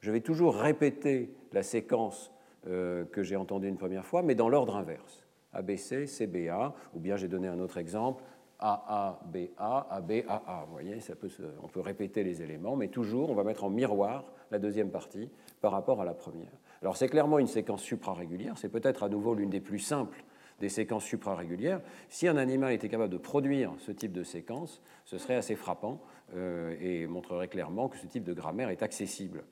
[0.00, 2.32] Je vais toujours répéter la séquence
[2.66, 5.26] euh, que j'ai entendue une première fois, mais dans l'ordre inverse.
[5.52, 8.22] ABC, CBA, ou bien j'ai donné un autre exemple,
[8.60, 10.64] AA, BA, AB, AA.
[10.66, 11.30] Vous voyez, ça peut
[11.62, 15.30] on peut répéter les éléments, mais toujours, on va mettre en miroir la deuxième partie
[15.60, 16.52] par rapport à la première.
[16.82, 20.24] Alors c'est clairement une séquence suprarégulière, c'est peut-être à nouveau l'une des plus simples
[20.60, 21.80] des séquences suprarégulières.
[22.08, 26.00] Si un animal était capable de produire ce type de séquence, ce serait assez frappant
[26.34, 29.44] euh, et montrerait clairement que ce type de grammaire est accessible.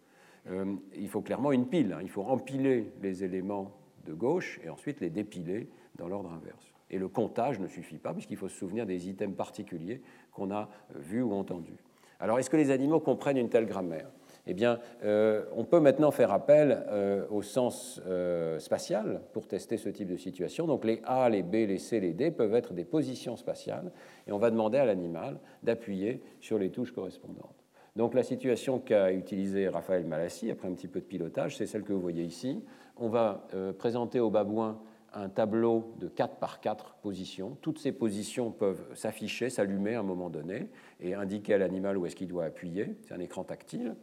[0.50, 2.00] Euh, il faut clairement une pile, hein.
[2.02, 3.72] il faut empiler les éléments
[4.04, 6.72] de gauche et ensuite les dépiler dans l'ordre inverse.
[6.90, 10.00] Et le comptage ne suffit pas, puisqu'il faut se souvenir des items particuliers
[10.32, 11.78] qu'on a vus ou entendus.
[12.20, 14.08] Alors, est-ce que les animaux comprennent une telle grammaire?
[14.46, 19.76] Eh bien, euh, on peut maintenant faire appel euh, au sens euh, spatial pour tester
[19.76, 20.66] ce type de situation.
[20.66, 23.90] Donc les A, les B, les C, les D peuvent être des positions spatiales
[24.26, 27.64] et on va demander à l'animal d'appuyer sur les touches correspondantes.
[27.96, 31.82] Donc la situation qu'a utilisée Raphaël Malassi, après un petit peu de pilotage, c'est celle
[31.82, 32.62] que vous voyez ici.
[32.98, 33.46] On va
[33.78, 34.78] présenter au babouin
[35.14, 37.56] un tableau de 4 par 4 positions.
[37.62, 40.68] Toutes ces positions peuvent s'afficher, s'allumer à un moment donné
[41.00, 42.96] et indiquer à l'animal où est-ce qu'il doit appuyer.
[43.02, 43.96] C'est un écran tactile.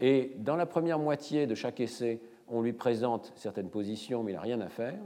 [0.00, 4.34] Et dans la première moitié de chaque essai, on lui présente certaines positions, mais il
[4.34, 4.98] n'a rien à faire.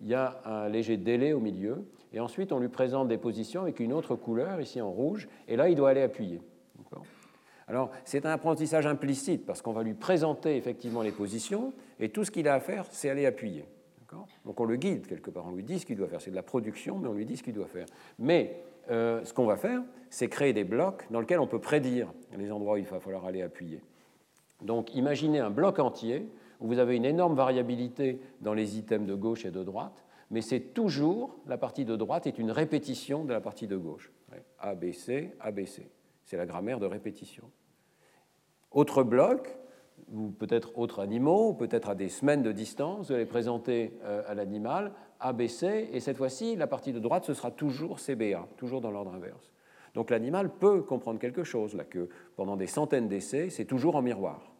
[0.00, 1.86] Il y a un léger délai au milieu.
[2.12, 5.28] Et ensuite, on lui présente des positions avec une autre couleur, ici en rouge.
[5.48, 6.40] Et là, il doit aller appuyer.
[7.66, 12.24] Alors, c'est un apprentissage implicite, parce qu'on va lui présenter effectivement les positions, et tout
[12.24, 13.64] ce qu'il a à faire, c'est aller appuyer.
[14.44, 15.46] Donc, on le guide quelque part.
[15.46, 16.20] On lui dit ce qu'il doit faire.
[16.20, 17.86] C'est de la production, mais on lui dit ce qu'il doit faire.
[18.18, 22.12] Mais euh, ce qu'on va faire, c'est créer des blocs dans lesquels on peut prédire
[22.36, 23.80] les endroits où il va falloir aller appuyer.
[24.62, 26.28] Donc imaginez un bloc entier
[26.60, 30.40] où vous avez une énorme variabilité dans les items de gauche et de droite, mais
[30.40, 34.12] c'est toujours, la partie de droite est une répétition de la partie de gauche.
[34.58, 34.86] A, B.
[34.92, 37.50] C'est la grammaire de répétition.
[38.70, 39.56] Autre bloc,
[40.12, 44.22] ou peut-être autres animaux, ou peut-être à des semaines de distance, vous allez présenter euh,
[44.26, 48.80] à l'animal ABC, et cette fois-ci, la partie de droite, ce sera toujours CBA, toujours
[48.80, 49.53] dans l'ordre inverse.
[49.94, 54.52] Donc l'animal peut comprendre quelque chose, que pendant des centaines d'essais, c'est toujours en miroir.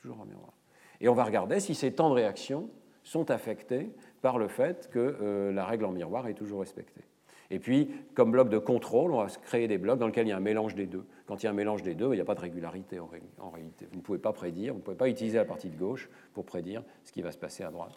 [0.00, 0.52] Toujours en miroir.
[1.00, 2.68] Et on va regarder si ces temps de réaction
[3.04, 7.02] sont affectés par le fait que euh, la règle en miroir est toujours respectée.
[7.50, 10.32] Et puis, comme bloc de contrôle, on va créer des blocs dans lesquels il y
[10.32, 11.04] a un mélange des deux.
[11.26, 13.08] Quand il y a un mélange des deux, il n'y a pas de régularité en,
[13.50, 13.86] réalité.
[13.90, 16.46] Vous ne pouvez pas prédire, vous ne pouvez pas utiliser la partie de gauche pour
[16.46, 17.92] prédire ce qui va se passer à droite.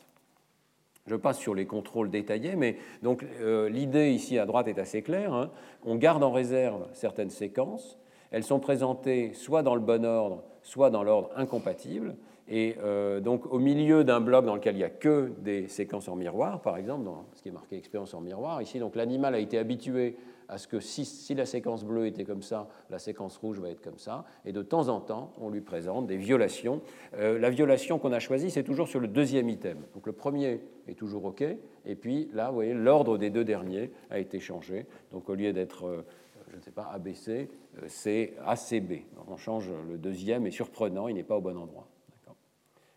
[1.08, 5.03] Je passe sur les contrôles détaillés, mais donc euh, l'idée ici à droite est assez
[5.03, 5.34] claire.
[5.34, 5.51] Hein.
[5.84, 7.99] On garde en réserve certaines séquences.
[8.32, 12.16] Elles sont présentées soit dans le bon ordre, soit dans l'ordre incompatible.
[12.47, 16.08] Et euh, donc, au milieu d'un bloc dans lequel il n'y a que des séquences
[16.08, 19.36] en miroir, par exemple, dans ce qui est marqué expérience en miroir, ici, donc l'animal
[19.36, 20.18] a été habitué
[20.50, 23.82] à ce que si, la séquence bleue était comme ça, la séquence rouge va être
[23.82, 24.26] comme ça.
[24.46, 26.82] Et de temps en temps, on lui présente des violations.
[27.16, 29.80] Euh, la violation qu'on a choisie, c'est toujours sur le deuxième item.
[29.93, 31.43] Donc le premier est toujours OK.
[31.86, 34.86] Et puis là, vous voyez, l'ordre des deux derniers a été changé.
[35.12, 36.06] Donc au lieu d'être, euh,
[36.52, 37.50] je ne sais pas, ABC,
[37.88, 39.04] c'est ACB.
[39.28, 41.88] on change le deuxième, et surprenant, il n'est pas au bon endroit.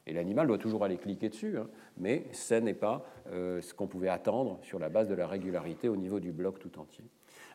[0.09, 1.69] Et l'animal doit toujours aller cliquer dessus, hein,
[1.99, 5.91] mais ce n'est pas euh, ce qu'on pouvait attendre sur la base de la régularité
[5.91, 7.05] au niveau du bloc tout entier.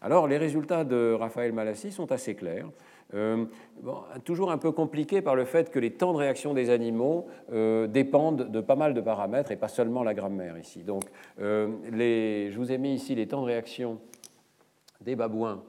[0.04, 2.70] Alors, les résultats de Raphaël Malassi sont assez clairs.
[3.16, 3.46] Euh,
[4.24, 7.88] toujours un peu compliqués par le fait que les temps de réaction des animaux euh,
[7.88, 10.84] dépendent de pas mal de paramètres et pas seulement la grammaire ici.
[10.84, 11.04] Donc,
[11.40, 14.00] les, je vous ai mis ici les temps de réaction
[15.02, 15.64] des babouins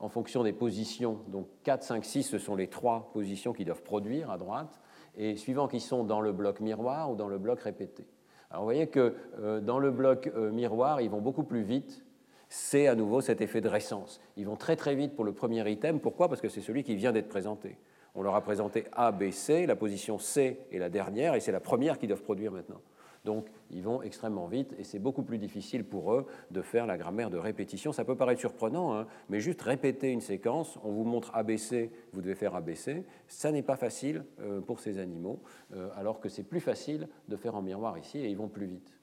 [0.00, 1.18] en fonction des positions.
[1.28, 4.80] Donc 4, 5, 6, ce sont les trois positions qui doivent produire à droite
[5.16, 8.06] et suivant qu'ils sont dans le bloc miroir ou dans le bloc répété.
[8.50, 12.04] Alors vous voyez que euh, dans le bloc euh, miroir, ils vont beaucoup plus vite.
[12.52, 14.20] C'est à nouveau cet effet de récence.
[14.36, 16.00] Ils vont très très vite pour le premier item.
[16.00, 16.28] Pourquoi?
[16.28, 17.78] Parce que c'est celui qui vient d'être présenté.
[18.16, 21.52] On leur a présenté A, B, C, la position C est la dernière, et c'est
[21.52, 22.80] la première qu'ils doivent produire maintenant.
[23.24, 26.96] Donc ils vont extrêmement vite et c'est beaucoup plus difficile pour eux de faire la
[26.96, 27.92] grammaire de répétition.
[27.92, 32.22] Ça peut paraître surprenant, hein, mais juste répéter une séquence, on vous montre ABC, vous
[32.22, 35.40] devez faire ABC, ça n'est pas facile euh, pour ces animaux,
[35.74, 38.66] euh, alors que c'est plus facile de faire en miroir ici et ils vont plus
[38.66, 38.99] vite.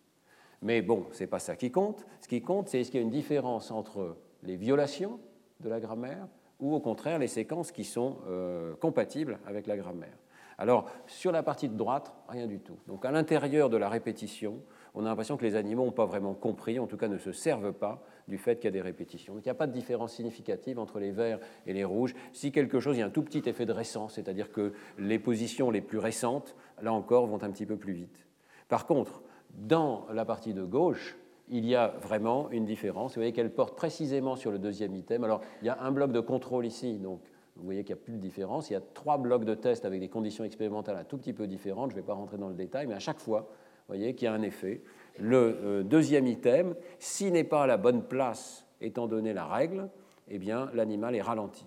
[0.61, 2.05] Mais bon, ce n'est pas ça qui compte.
[2.21, 5.19] Ce qui compte, c'est est-ce qu'il y a une différence entre les violations
[5.59, 6.27] de la grammaire
[6.59, 10.17] ou au contraire les séquences qui sont euh, compatibles avec la grammaire.
[10.59, 12.77] Alors, sur la partie de droite, rien du tout.
[12.87, 14.59] Donc, à l'intérieur de la répétition,
[14.95, 17.31] on a l'impression que les animaux n'ont pas vraiment compris, en tout cas ne se
[17.31, 19.35] servent pas du fait qu'il y a des répétitions.
[19.35, 22.15] Donc, il n'y a pas de différence significative entre les verts et les rouges.
[22.33, 25.19] Si quelque chose, il y a un tout petit effet de récence, c'est-à-dire que les
[25.19, 28.25] positions les plus récentes, là encore, vont un petit peu plus vite.
[28.67, 29.21] Par contre,
[29.53, 31.17] dans la partie de gauche,
[31.49, 33.13] il y a vraiment une différence.
[33.13, 35.23] Vous voyez qu'elle porte précisément sur le deuxième item.
[35.23, 37.21] Alors, il y a un bloc de contrôle ici, donc
[37.55, 38.69] vous voyez qu'il n'y a plus de différence.
[38.69, 41.47] Il y a trois blocs de test avec des conditions expérimentales un tout petit peu
[41.47, 41.91] différentes.
[41.91, 44.25] Je ne vais pas rentrer dans le détail, mais à chaque fois, vous voyez qu'il
[44.25, 44.83] y a un effet.
[45.19, 49.89] Le euh, deuxième item, s'il n'est pas à la bonne place, étant donné la règle,
[50.27, 51.65] eh bien, l'animal est ralenti.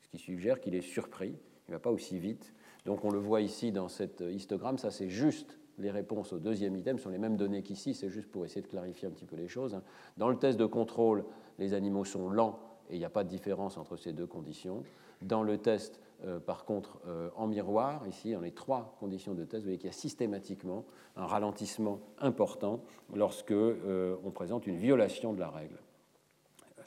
[0.00, 1.36] Ce qui suggère qu'il est surpris,
[1.68, 2.54] il ne va pas aussi vite.
[2.86, 6.76] Donc on le voit ici dans cet histogramme, ça c'est juste les réponses au deuxième
[6.76, 9.36] item sont les mêmes données qu'ici, c'est juste pour essayer de clarifier un petit peu
[9.36, 9.74] les choses.
[9.74, 9.82] Hein.
[10.16, 11.24] Dans le test de contrôle,
[11.58, 12.58] les animaux sont lents
[12.90, 14.82] et il n'y a pas de différence entre ces deux conditions.
[15.22, 19.44] Dans le test, euh, par contre, euh, en miroir, ici, dans les trois conditions de
[19.44, 20.84] test, vous voyez qu'il y a systématiquement
[21.16, 22.80] un ralentissement important
[23.14, 25.78] lorsque euh, on présente une violation de la règle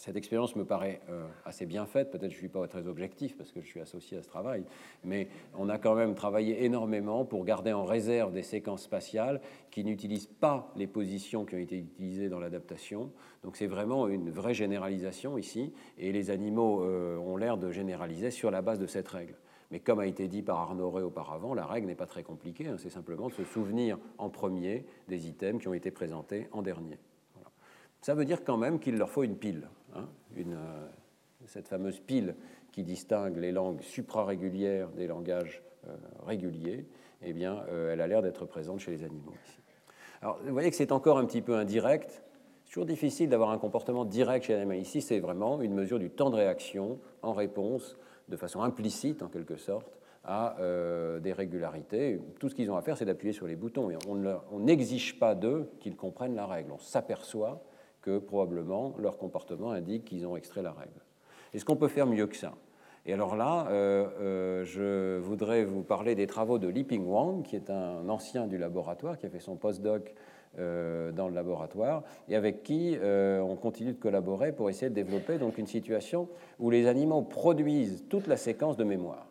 [0.01, 2.09] cette expérience me paraît euh, assez bien faite.
[2.09, 4.63] Peut-être je ne suis pas très objectif parce que je suis associé à ce travail,
[5.03, 9.83] mais on a quand même travaillé énormément pour garder en réserve des séquences spatiales qui
[9.83, 13.11] n'utilisent pas les positions qui ont été utilisées dans l'adaptation.
[13.43, 18.31] Donc c'est vraiment une vraie généralisation ici, et les animaux euh, ont l'air de généraliser
[18.31, 19.35] sur la base de cette règle.
[19.69, 22.77] Mais comme a été dit par Rey auparavant, la règle n'est pas très compliquée, hein.
[22.79, 26.97] c'est simplement de se souvenir en premier des items qui ont été présentés en dernier.
[28.01, 29.69] Ça veut dire quand même qu'il leur faut une pile.
[29.95, 30.87] Hein, euh,
[31.45, 32.35] cette fameuse pile
[32.71, 36.85] qui distingue les langues suprarégulières des langages euh, réguliers,
[37.21, 39.33] eh bien, euh, elle a l'air d'être présente chez les animaux.
[40.21, 42.23] Alors, vous voyez que c'est encore un petit peu indirect.
[42.63, 44.77] C'est toujours difficile d'avoir un comportement direct chez l'animal.
[44.77, 47.97] Ici, c'est vraiment une mesure du temps de réaction en réponse,
[48.29, 50.55] de façon implicite en quelque sorte, à
[51.19, 52.21] des régularités.
[52.39, 53.89] Tout ce qu'ils ont à faire, c'est d'appuyer sur les boutons.
[53.89, 56.71] Et on n'exige pas d'eux qu'ils comprennent la règle.
[56.71, 57.63] On s'aperçoit
[58.01, 61.01] que probablement leur comportement indique qu'ils ont extrait la règle.
[61.53, 62.53] Est-ce qu'on peut faire mieux que ça?
[63.05, 68.07] Et alors là, je voudrais vous parler des travaux de Liping Wang, qui est un
[68.09, 70.13] ancien du laboratoire, qui a fait son postdoc
[70.55, 75.57] dans le laboratoire, et avec qui on continue de collaborer pour essayer de développer donc
[75.57, 76.29] une situation
[76.59, 79.30] où les animaux produisent toute la séquence de mémoire.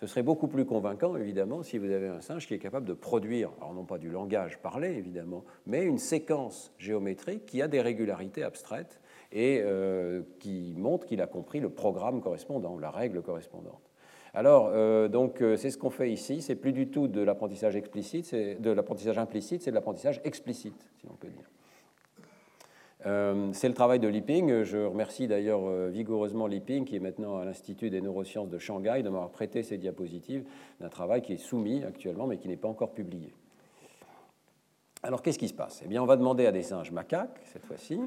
[0.00, 2.92] Ce serait beaucoup plus convaincant, évidemment, si vous avez un singe qui est capable de
[2.92, 7.80] produire, alors non pas du langage parlé, évidemment, mais une séquence géométrique qui a des
[7.80, 9.00] régularités abstraites
[9.32, 13.90] et euh, qui montre qu'il a compris le programme correspondant, la règle correspondante.
[14.34, 16.42] Alors, euh, donc, euh, c'est ce qu'on fait ici.
[16.42, 20.90] C'est plus du tout de l'apprentissage explicite, c'est de l'apprentissage implicite, c'est de l'apprentissage explicite,
[21.00, 21.48] si l'on peut dire.
[23.06, 24.64] Euh, c'est le travail de Liping.
[24.64, 29.02] Je remercie d'ailleurs euh, vigoureusement Liping, qui est maintenant à l'Institut des neurosciences de Shanghai,
[29.02, 30.44] de m'avoir prêté ces diapositives
[30.80, 33.32] d'un travail qui est soumis actuellement, mais qui n'est pas encore publié.
[35.02, 35.82] Alors, qu'est-ce qui se passe?
[35.84, 38.00] Eh bien, on va demander à des singes macaques, cette fois-ci,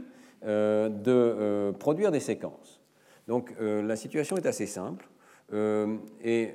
[0.43, 2.81] euh, de produire des séquences.
[3.27, 5.07] Donc, la situation est assez simple,
[5.53, 6.51] et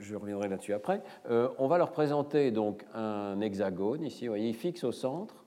[0.00, 1.00] je reviendrai là-dessus après.
[1.30, 5.45] on va leur présenter donc un hexagone, ici, vous voyez, fixe au centre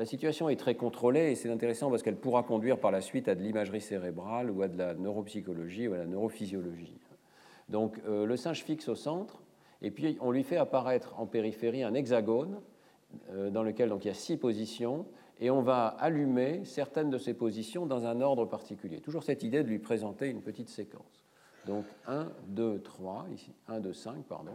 [0.00, 3.28] la situation est très contrôlée et c'est intéressant parce qu'elle pourra conduire par la suite
[3.28, 6.96] à de l'imagerie cérébrale ou à de la neuropsychologie ou à la neurophysiologie.
[7.68, 9.42] Donc euh, le singe fixe au centre
[9.82, 12.62] et puis on lui fait apparaître en périphérie un hexagone
[13.32, 15.04] euh, dans lequel donc, il y a six positions
[15.38, 19.00] et on va allumer certaines de ces positions dans un ordre particulier.
[19.00, 21.26] Toujours cette idée de lui présenter une petite séquence.
[21.66, 24.52] Donc 1, 2, 3, ici, 1, 2, 5, pardon.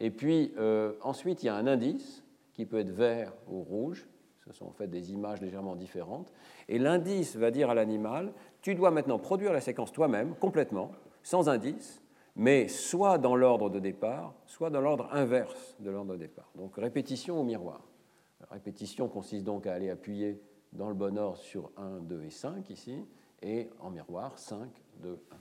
[0.00, 4.08] Et puis euh, ensuite il y a un indice qui peut être vert ou rouge
[4.50, 6.32] ce sont en fait des images légèrement différentes.
[6.68, 8.32] Et l'indice va dire à l'animal,
[8.62, 10.90] tu dois maintenant produire la séquence toi-même, complètement,
[11.22, 12.02] sans indice,
[12.34, 16.50] mais soit dans l'ordre de départ, soit dans l'ordre inverse de l'ordre de départ.
[16.56, 17.86] Donc répétition au miroir.
[18.40, 20.40] La répétition consiste donc à aller appuyer
[20.72, 23.04] dans le bon ordre sur 1, 2 et 5 ici,
[23.42, 24.68] et en miroir 5,
[25.02, 25.36] 2, 1.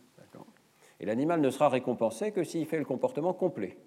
[1.01, 3.77] Et l'animal ne sera récompensé que s'il fait le comportement complet.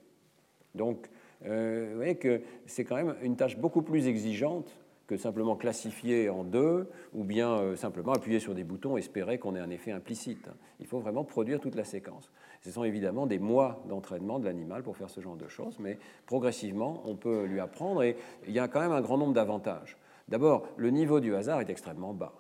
[0.75, 1.11] Donc,
[1.45, 4.82] euh, vous voyez que c'est quand même une tâche beaucoup plus exigeante
[5.17, 9.61] simplement classifier en deux ou bien euh, simplement appuyer sur des boutons espérer qu'on ait
[9.61, 10.49] un effet implicite.
[10.81, 12.31] Il faut vraiment produire toute la séquence.
[12.61, 15.99] Ce sont évidemment des mois d'entraînement de l'animal pour faire ce genre de choses, mais
[16.27, 19.97] progressivement, on peut lui apprendre et il y a quand même un grand nombre d'avantages.
[20.29, 22.35] D'abord, le niveau du hasard est extrêmement bas.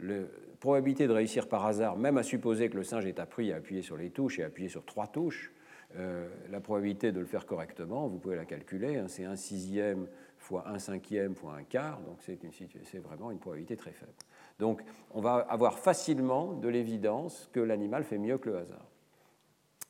[0.00, 0.20] La
[0.60, 3.82] probabilité de réussir par hasard, même à supposer que le singe ait appris à appuyer
[3.82, 5.52] sur les touches et appuyer sur trois touches,
[5.96, 10.06] euh, la probabilité de le faire correctement, vous pouvez la calculer, hein, c'est un sixième
[10.42, 14.12] fois un cinquième fois un quart, donc c'est vraiment une probabilité très faible.
[14.58, 14.82] Donc
[15.12, 18.92] on va avoir facilement de l'évidence que l'animal fait mieux que le hasard.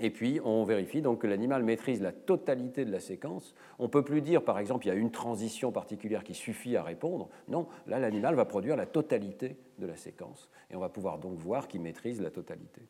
[0.02, 3.54] Et puis, on vérifie donc que l'animal maîtrise la totalité de la séquence.
[3.78, 6.76] On ne peut plus dire, par exemple, il y a une transition particulière qui suffit
[6.76, 7.28] à répondre.
[7.46, 10.50] Non, là, l'animal va produire la totalité de la séquence.
[10.70, 12.82] Et on va pouvoir donc voir qu'il maîtrise la totalité.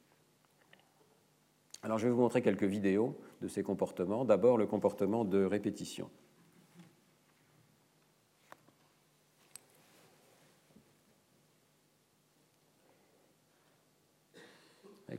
[1.83, 4.25] Alors, je vais vous montrer quelques vidéos de ces comportements.
[4.25, 6.09] D'abord, le comportement de répétition.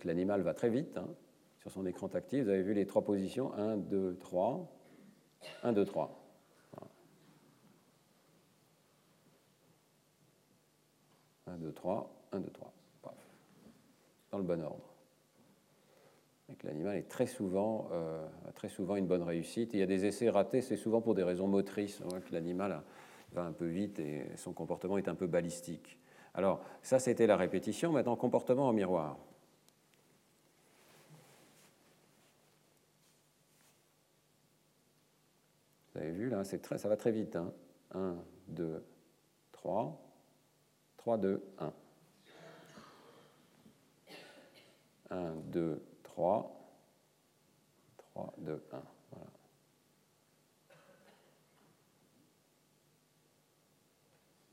[0.08, 1.08] L'animal va très vite hein,
[1.60, 2.44] sur son écran tactile.
[2.44, 4.70] Vous avez vu les trois positions 1, 2, 3.
[5.64, 6.20] 1, 2, 3.
[11.48, 12.74] 1, 2, 3, 1, 2, 3.
[14.32, 14.94] Dans le bon ordre.
[16.64, 18.26] L'animal est très souvent, euh,
[18.56, 19.74] très souvent une bonne réussite.
[19.74, 22.02] Il y a des essais ratés, c'est souvent pour des raisons motrices.
[22.06, 22.82] On voit que l'animal
[23.34, 25.98] va un peu vite et son comportement est un peu balistique.
[26.34, 27.92] Alors, ça, c'était la répétition.
[27.92, 29.18] Maintenant, comportement en miroir.
[36.44, 37.38] Très, ça va très vite.
[37.94, 38.16] 1,
[38.48, 38.84] 2,
[39.52, 40.00] 3,
[40.98, 41.74] 3, 2, 1.
[45.10, 46.70] 1, 2, 3,
[47.98, 48.82] 3, 2, 1.
[49.12, 49.26] Voilà.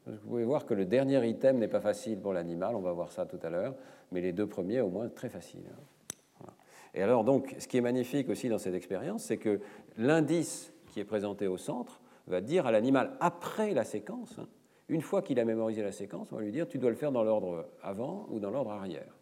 [0.06, 3.12] Vous pouvez voir que le dernier item n'est pas facile pour l'animal, on va voir
[3.12, 3.74] ça tout à l'heure,
[4.12, 5.68] mais les deux premiers, au moins, très faciles.
[5.70, 6.52] Hein.
[6.94, 9.60] Et alors, donc, ce qui est magnifique aussi dans cette expérience, c'est que
[9.96, 14.46] l'indice qui est présenté au centre va dire à l'animal après la séquence, hein,
[14.88, 17.12] une fois qu'il a mémorisé la séquence, on va lui dire tu dois le faire
[17.12, 19.16] dans l'ordre avant ou dans l'ordre arrière,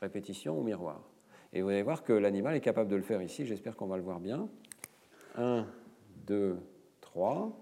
[0.00, 1.00] répétition ou miroir.
[1.52, 3.96] Et vous allez voir que l'animal est capable de le faire ici, j'espère qu'on va
[3.96, 4.48] le voir bien.
[5.36, 5.66] 1,
[6.26, 6.58] 2,
[7.00, 7.52] 3.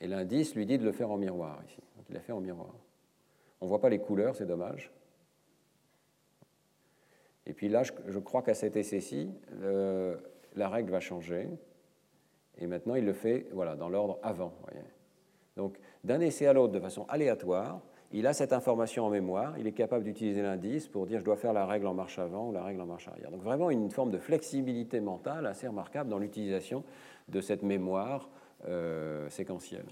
[0.00, 1.80] Et l'indice lui dit de le faire en miroir ici.
[2.08, 2.74] Il l'a fait en miroir.
[3.60, 4.90] On ne voit pas les couleurs, c'est dommage.
[7.46, 9.30] Et puis là, je, crois qu'à cet essai-ci,
[10.56, 11.48] la règle va changer.
[12.58, 14.52] Et maintenant, il le fait voilà, dans l'ordre avant.
[15.56, 17.80] Donc, d'un essai à l'autre, de façon aléatoire,
[18.12, 21.36] il a cette information en mémoire, il est capable d'utiliser l'indice pour dire je dois
[21.36, 23.30] faire la règle en marche avant ou la règle en marche arrière.
[23.32, 26.84] Donc vraiment une forme de flexibilité mentale assez remarquable dans l'utilisation
[27.28, 28.28] de cette mémoire
[28.68, 29.86] euh, séquentielle.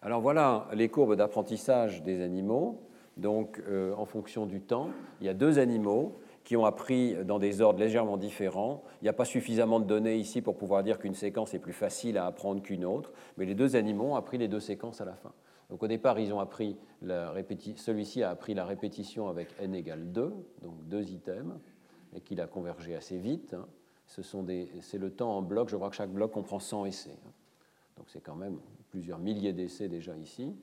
[0.00, 2.80] Alors voilà les courbes d'apprentissage des animaux.
[3.18, 4.88] Donc euh, en fonction du temps,
[5.20, 8.84] il y a deux animaux qui ont appris dans des ordres légèrement différents.
[9.00, 11.72] Il n'y a pas suffisamment de données ici pour pouvoir dire qu'une séquence est plus
[11.72, 15.06] facile à apprendre qu'une autre, mais les deux animaux ont appris les deux séquences à
[15.06, 15.32] la fin.
[15.70, 20.32] Donc au départ, ils ont appris celui-ci a appris la répétition avec n égale 2,
[20.62, 21.54] donc deux items,
[22.14, 23.54] et qu'il a convergé assez vite.
[23.54, 23.66] Hein.
[24.06, 27.18] C'est le temps en bloc, je crois que chaque bloc comprend 100 essais.
[27.26, 27.30] Hein.
[27.96, 28.58] Donc c'est quand même
[28.90, 30.54] plusieurs milliers d'essais déjà ici.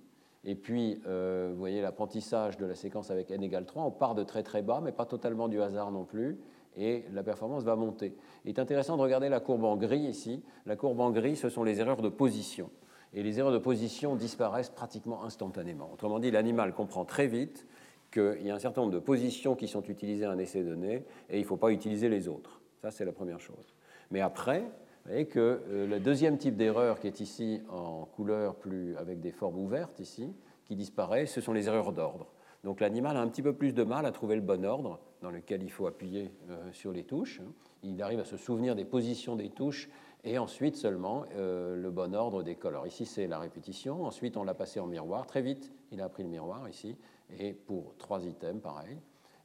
[0.44, 4.16] Et puis, euh, vous voyez l'apprentissage de la séquence avec n égale 3, on part
[4.16, 6.40] de très très bas, mais pas totalement du hasard non plus,
[6.76, 8.16] et la performance va monter.
[8.46, 10.42] Il est intéressant de regarder la courbe en gris ici.
[10.66, 12.70] La courbe en gris, ce sont les erreurs de position.
[13.14, 15.92] Et les erreurs de position disparaissent pratiquement instantanément.
[15.94, 17.68] Autrement dit, l'animal comprend très vite
[18.12, 21.06] qu'il y a un certain nombre de positions qui sont utilisées à un essai donné,
[21.30, 22.62] et il ne faut pas utiliser les autres.
[22.82, 23.76] Ça, c'est la première chose.
[24.10, 24.64] Mais après,
[25.04, 29.20] vous voyez que euh, le deuxième type d'erreur qui est ici en couleur plus avec
[29.20, 30.32] des formes ouvertes ici,
[30.66, 32.28] qui disparaît, ce sont les erreurs d'ordre.
[32.64, 35.32] Donc l'animal a un petit peu plus de mal à trouver le bon ordre dans
[35.32, 37.42] lequel il faut appuyer euh, sur les touches.
[37.82, 39.90] Il arrive à se souvenir des positions des touches
[40.24, 42.86] et ensuite seulement euh, le bon ordre des colores.
[42.86, 45.26] Ici c'est la répétition, ensuite on l'a passé en miroir.
[45.26, 46.96] Très vite il a appris le miroir ici
[47.40, 49.00] et pour trois items pareil.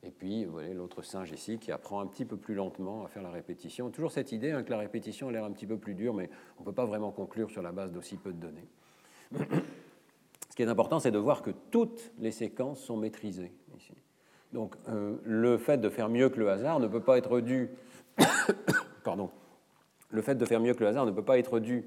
[0.07, 3.09] Et puis, vous voyez l'autre singe ici qui apprend un petit peu plus lentement à
[3.09, 3.91] faire la répétition.
[3.91, 6.31] Toujours cette idée hein, que la répétition a l'air un petit peu plus dure, mais
[6.59, 8.69] on ne peut pas vraiment conclure sur la base d'aussi peu de données.
[10.49, 13.95] Ce qui est important, c'est de voir que toutes les séquences sont maîtrisées ici.
[14.53, 17.71] Donc, euh, le fait de faire mieux que le hasard ne peut pas être dû.
[19.05, 19.31] Pardon.
[20.11, 21.85] Le fait de faire mieux que le hasard ne peut pas être dû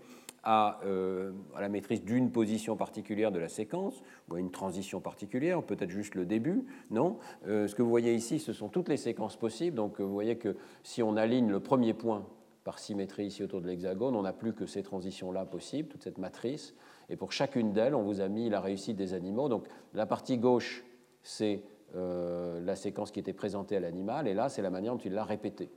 [0.48, 5.62] euh, à, la maîtrise d'une position particulière de la séquence, ou à une transition particulière,
[5.64, 6.66] peut-être juste le début.
[6.92, 7.18] Non?
[7.48, 9.76] Euh, ce que vous voyez ici, ce sont toutes les séquences possibles.
[9.76, 12.26] Donc vous voyez que si on aligne le premier point
[12.64, 16.18] par symétrie ici autour de l'hexagone, on n'a plus que ces transitions-là possibles, toute cette
[16.18, 16.76] matrice.
[17.10, 19.50] Et pour chacune d'elles, on vous a mis la réussite des animaux.
[19.50, 20.84] Donc la partie gauche,
[21.24, 21.64] c'est
[21.96, 25.14] euh, la séquence qui était présentée à l'animal, et là, c'est la manière dont il
[25.14, 25.70] l'a répétée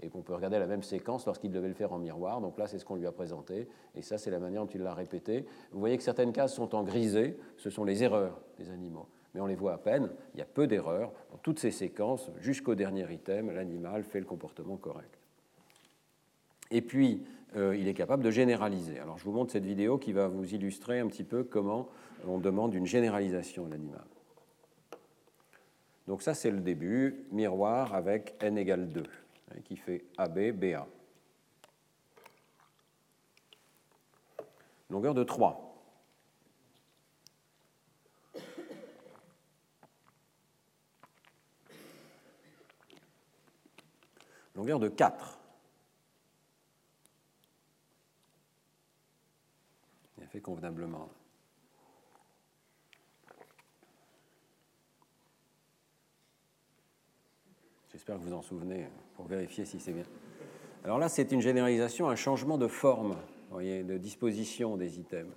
[0.00, 2.40] et qu'on peut regarder la même séquence lorsqu'il devait le faire en miroir.
[2.40, 4.82] Donc là, c'est ce qu'on lui a présenté, et ça, c'est la manière dont il
[4.82, 5.44] l'a répété.
[5.72, 9.40] Vous voyez que certaines cases sont en grisé, ce sont les erreurs des animaux, mais
[9.40, 11.12] on les voit à peine, il y a peu d'erreurs.
[11.30, 15.18] Dans toutes ces séquences, jusqu'au dernier item, l'animal fait le comportement correct.
[16.70, 17.24] Et puis,
[17.56, 18.98] euh, il est capable de généraliser.
[18.98, 21.88] Alors, je vous montre cette vidéo qui va vous illustrer un petit peu comment
[22.26, 24.04] on demande une généralisation à l'animal.
[26.06, 29.02] Donc ça, c'est le début, miroir avec n égale 2.
[29.50, 30.86] Hein, qui fait AB, BA.
[34.90, 35.64] Longueur de 3.
[44.54, 45.38] Longueur de 4.
[50.16, 51.08] Il a fait convenablement.
[57.92, 58.88] J'espère que vous en souvenez
[59.18, 60.04] pour vérifier si c'est bien.
[60.84, 63.16] Alors là, c'est une généralisation, un changement de forme,
[63.52, 65.34] de disposition des items.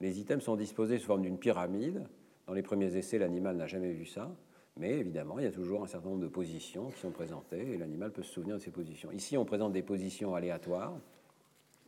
[0.00, 2.04] Les items sont disposés sous forme d'une pyramide.
[2.46, 4.30] Dans les premiers essais, l'animal n'a jamais vu ça.
[4.76, 7.76] Mais évidemment, il y a toujours un certain nombre de positions qui sont présentées et
[7.76, 9.10] l'animal peut se souvenir de ces positions.
[9.10, 10.94] Ici, on présente des positions aléatoires.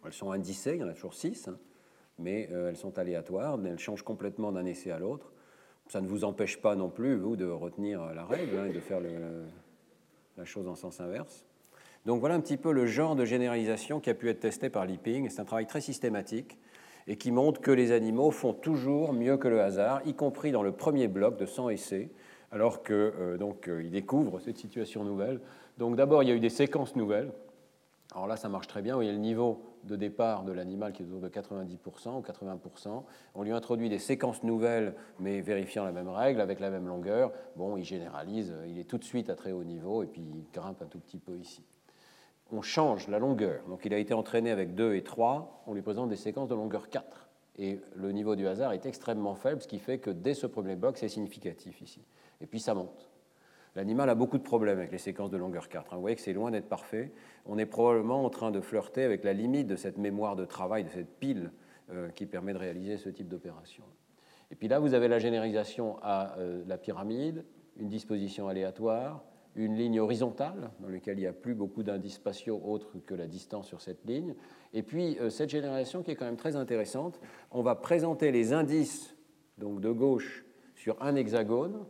[0.05, 1.59] Elles sont indicées, il y en a toujours six, hein.
[2.19, 5.31] mais euh, elles sont aléatoires, elles changent complètement d'un essai à l'autre.
[5.87, 8.81] Ça ne vous empêche pas non plus, vous, de retenir la règle hein, et de
[8.81, 9.45] faire le,
[10.37, 11.45] la chose en sens inverse.
[12.05, 14.87] Donc voilà un petit peu le genre de généralisation qui a pu être testé par
[14.87, 15.29] Lipping.
[15.29, 16.57] C'est un travail très systématique
[17.09, 20.63] et qui montre que les animaux font toujours mieux que le hasard, y compris dans
[20.63, 22.11] le premier bloc de 100 essais,
[22.53, 25.41] alors qu'ils euh, euh, découvrent cette situation nouvelle.
[25.79, 27.33] Donc d'abord, il y a eu des séquences nouvelles.
[28.13, 29.01] Alors là, ça marche très bien.
[29.03, 32.21] il y a le niveau de départ de l'animal qui est autour de 90% ou
[32.21, 33.03] 80%.
[33.35, 37.33] On lui introduit des séquences nouvelles, mais vérifiant la même règle, avec la même longueur.
[37.57, 40.45] Bon, il généralise, il est tout de suite à très haut niveau, et puis il
[40.53, 41.63] grimpe un tout petit peu ici.
[42.53, 43.65] On change la longueur.
[43.69, 46.55] Donc il a été entraîné avec 2 et 3, on lui présente des séquences de
[46.55, 47.29] longueur 4.
[47.59, 50.77] Et le niveau du hasard est extrêmement faible, ce qui fait que dès ce premier
[50.77, 52.05] bloc, c'est significatif ici.
[52.41, 53.09] Et puis ça monte.
[53.77, 55.95] L'animal a beaucoup de problèmes avec les séquences de longueur 4.
[55.95, 57.13] Vous voyez que c'est loin d'être parfait.
[57.45, 60.85] On est probablement en train de flirter avec la limite de cette mémoire de travail,
[60.85, 61.53] de cette pile
[61.93, 63.85] euh, qui permet de réaliser ce type d'opération.
[64.51, 67.45] Et puis là, vous avez la généralisation à euh, la pyramide,
[67.77, 69.23] une disposition aléatoire,
[69.55, 73.27] une ligne horizontale dans laquelle il n'y a plus beaucoup d'indices spatiaux autres que la
[73.27, 74.35] distance sur cette ligne.
[74.73, 77.21] Et puis euh, cette génération qui est quand même très intéressante,
[77.51, 79.15] on va présenter les indices
[79.59, 81.85] donc de gauche, sur un hexagone,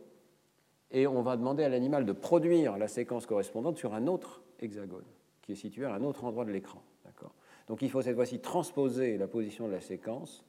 [0.91, 5.05] et on va demander à l'animal de produire la séquence correspondante sur un autre hexagone,
[5.41, 6.81] qui est situé à un autre endroit de l'écran.
[7.67, 10.45] Donc il faut cette fois-ci transposer la position de la séquence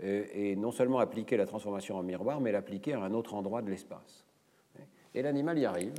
[0.00, 3.70] et, non seulement appliquer la transformation en miroir, mais l'appliquer à un autre endroit de
[3.70, 4.24] l'espace.
[5.14, 5.92] Et l'animal y arrive.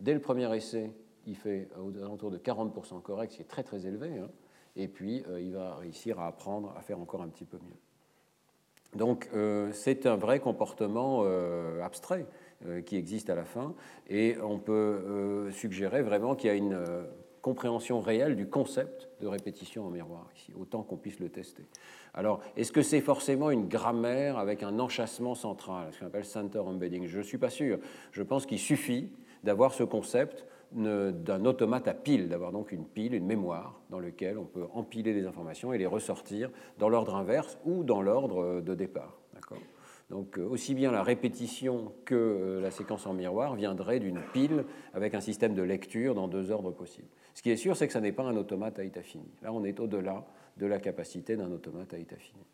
[0.00, 0.90] Dès le premier essai,
[1.26, 4.18] il fait aux alentours de 40% correct, ce qui est très très élevé.
[4.18, 4.28] Hein.
[4.76, 8.98] et puis euh, il va réussir à apprendre à faire encore un petit peu mieux.
[8.98, 12.26] Donc euh, c'est un vrai comportement euh, abstrait
[12.86, 13.74] qui existe à la fin,
[14.08, 16.78] et on peut suggérer vraiment qu'il y a une
[17.42, 21.66] compréhension réelle du concept de répétition en miroir ici, autant qu'on puisse le tester.
[22.14, 26.60] Alors, est-ce que c'est forcément une grammaire avec un enchâssement central, ce qu'on appelle center
[26.60, 27.06] embedding?
[27.06, 27.78] Je ne suis pas sûr.
[28.12, 29.10] Je pense qu'il suffit
[29.42, 34.38] d'avoir ce concept d'un automate à pile, d'avoir donc une pile, une mémoire dans laquelle
[34.38, 38.74] on peut empiler les informations et les ressortir dans l'ordre inverse ou dans l'ordre de
[38.74, 39.18] départ.
[39.34, 39.58] D'accord?
[40.10, 44.64] Donc euh, aussi bien la répétition que euh, la séquence en miroir viendrait d'une pile
[44.92, 47.08] avec un système de lecture dans deux ordres possibles.
[47.34, 49.28] Ce qui est sûr, c'est que ça n'est pas un automate à état fini.
[49.42, 50.24] Là, on est au-delà
[50.56, 52.44] de la capacité d'un automate à état fini.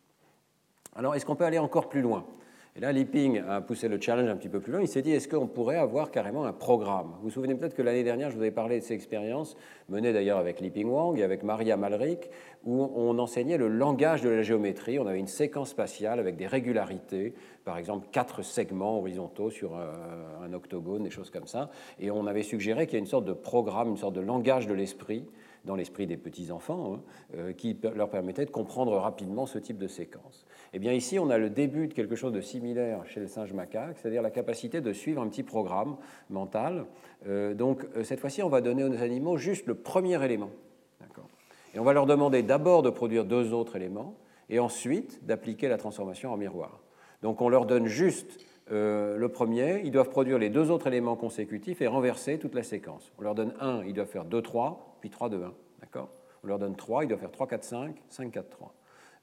[0.95, 2.25] Alors, est-ce qu'on peut aller encore plus loin?
[2.77, 4.81] Et là, Lipping a poussé le challenge un petit peu plus loin.
[4.81, 7.15] Il s'est dit, est-ce qu'on pourrait avoir carrément un programme?
[7.17, 9.57] Vous vous souvenez peut-être que l'année dernière, je vous avais parlé de ces expériences,
[9.89, 12.31] menées d'ailleurs avec Lipping Wang et avec Maria Malric,
[12.65, 15.01] où on enseignait le langage de la géométrie.
[15.01, 20.53] On avait une séquence spatiale avec des régularités, par exemple quatre segments horizontaux sur un,
[20.53, 21.71] octogone, des choses comme ça.
[21.99, 24.69] Et on avait suggéré qu'il y ait une sorte de programme, une sorte de langage
[24.69, 25.25] de l'esprit
[25.65, 27.01] dans l'esprit des petits-enfants, hein,
[27.37, 30.47] euh, qui leur permettait de comprendre rapidement ce type de séquence.
[30.73, 33.53] Eh bien ici, on a le début de quelque chose de similaire chez le singe
[33.53, 35.97] macaque, c'est-à-dire la capacité de suivre un petit programme
[36.31, 36.87] mental.
[37.27, 40.51] Euh, donc euh, cette fois-ci, on va donner aux animaux juste le premier élément.
[41.73, 44.17] Et on va leur demander d'abord de produire deux autres éléments
[44.49, 46.81] et ensuite d'appliquer la transformation en miroir.
[47.23, 51.81] Donc on leur donne juste le premier, ils doivent produire les deux autres éléments consécutifs
[51.81, 53.13] et renverser toute la séquence.
[53.19, 55.55] On leur donne un, ils doivent faire 2, 3, puis 3, 2, 1.
[55.81, 56.11] D'accord?
[56.43, 58.75] On leur donne 3, ils doivent faire 3, 4, 5, 5, 4, 3.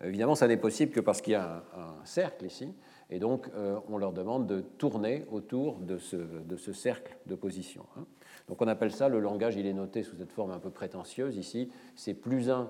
[0.03, 2.71] Évidemment, ça n'est possible que parce qu'il y a un, cercle ici,
[3.09, 7.85] et donc euh, on leur demande de tourner autour de ce, cercle de position.
[7.97, 8.05] Hein.
[8.47, 11.35] Donc on appelle ça, le langage, il est noté sous cette forme un peu prétentieuse
[11.35, 12.69] ici, c'est plus 1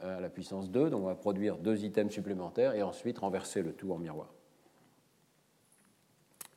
[0.00, 3.72] à la puissance 2, donc on va produire deux items supplémentaires et ensuite renverser le
[3.72, 4.32] tout en miroir.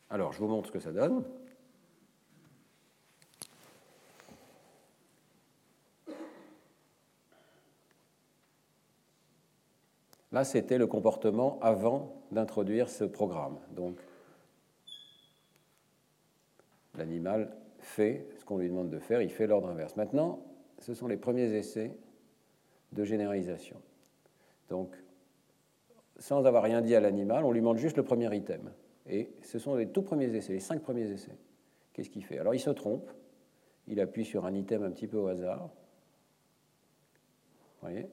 [0.10, 1.24] Alors, je vous montre ce que ça donne.
[10.36, 13.58] Là, c'était le comportement avant d'introduire ce programme.
[13.72, 13.98] Donc,
[16.98, 19.96] l'animal fait ce qu'on lui demande de faire, il fait l'ordre inverse.
[19.96, 20.46] Maintenant,
[20.80, 21.98] ce sont les premiers essais
[22.92, 23.82] de généralisation.
[24.68, 24.94] Donc,
[26.18, 28.74] sans avoir rien dit à l'animal, on lui demande juste le premier item.
[29.08, 31.38] Et ce sont les tout premiers essais, les cinq premiers essais.
[31.94, 32.40] Qu'est-ce qu'il fait?
[32.40, 33.10] Alors, il se trompe,
[33.88, 35.70] il appuie sur un item un petit peu au hasard.
[37.80, 38.10] Vous voyez?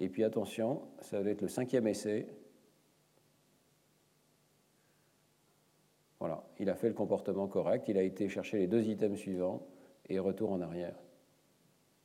[0.00, 2.26] Et puis attention, ça va être le cinquième essai.
[6.18, 9.66] Voilà, il a fait le comportement correct, il a été chercher les deux items suivants
[10.08, 10.96] et retour en arrière.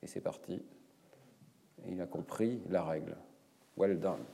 [0.02, 0.62] Et c'est parti.
[1.88, 3.16] il a compris la règle.
[3.78, 4.24] Well done.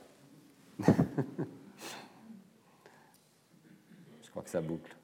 [4.21, 4.95] Je crois que ça boucle.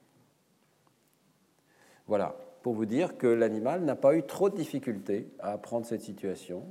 [2.07, 6.01] Voilà, pour vous dire que l'animal n'a pas eu trop de difficultés à apprendre cette
[6.01, 6.65] situation.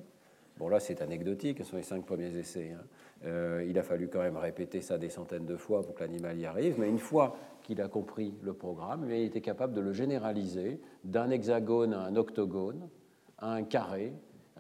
[0.59, 2.73] Bon, là, c'est anecdotique, ce sont les cinq premiers essais.
[2.73, 2.83] Hein.
[3.25, 6.39] Euh, il a fallu quand même répéter ça des centaines de fois pour que l'animal
[6.39, 9.93] y arrive, mais une fois qu'il a compris le programme, il était capable de le
[9.93, 12.89] généraliser d'un hexagone à un octogone,
[13.39, 14.13] à un carré,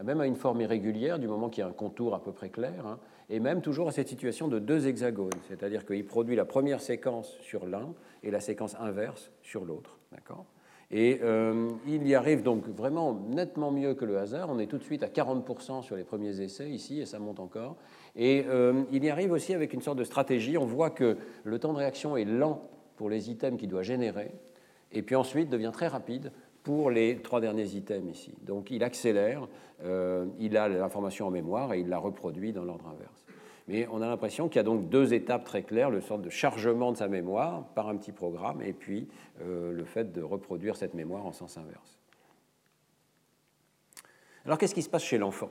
[0.03, 2.51] même à une forme irrégulière, du moment qu'il y a un contour à peu près
[2.51, 6.44] clair, hein, et même toujours à cette situation de deux hexagones, c'est-à-dire qu'il produit la
[6.44, 7.92] première séquence sur l'un
[8.22, 9.99] et la séquence inverse sur l'autre.
[10.12, 10.46] D'accord?
[10.91, 14.49] Et euh, il y arrive donc vraiment nettement mieux que le hasard.
[14.51, 17.41] On est tout de suite à 40% sur les premiers essais ici, et ça monte
[17.41, 17.76] encore.
[18.16, 20.57] Et euh, il y arrive aussi avec une sorte de stratégie.
[20.57, 22.62] On voit que le temps de réaction est lent
[22.97, 24.32] pour les items qu'il doit générer,
[24.91, 26.32] et puis ensuite devient très rapide
[26.62, 28.34] pour les trois derniers items ici.
[28.43, 29.47] Donc il accélère,
[29.84, 33.28] euh, il a l'information en mémoire et il la reproduit dans l'ordre inverse.
[33.69, 36.31] Mais on a l'impression qu'il y a donc deux étapes très claires, le sort de
[36.31, 39.09] chargement de sa mémoire par un petit programme et puis
[39.43, 41.99] euh, le fait de reproduire cette mémoire en sens inverse.
[44.47, 45.51] Alors qu'est-ce qui se passe chez l'enfant?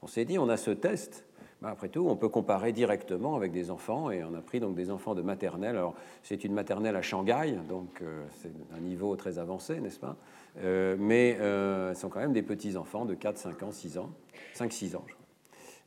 [0.00, 1.26] On s'est dit, on a ce test,
[1.60, 4.74] ben, après tout, on peut comparer directement avec des enfants, et on a pris donc
[4.74, 5.76] des enfants de maternelle.
[5.76, 10.16] Alors, c'est une maternelle à Shanghai, donc euh, c'est un niveau très avancé, n'est-ce pas?
[10.60, 14.10] Euh, Mais ce sont quand même des petits enfants de 4, 5 ans, 6 ans,
[14.54, 15.17] 5-6 ans, je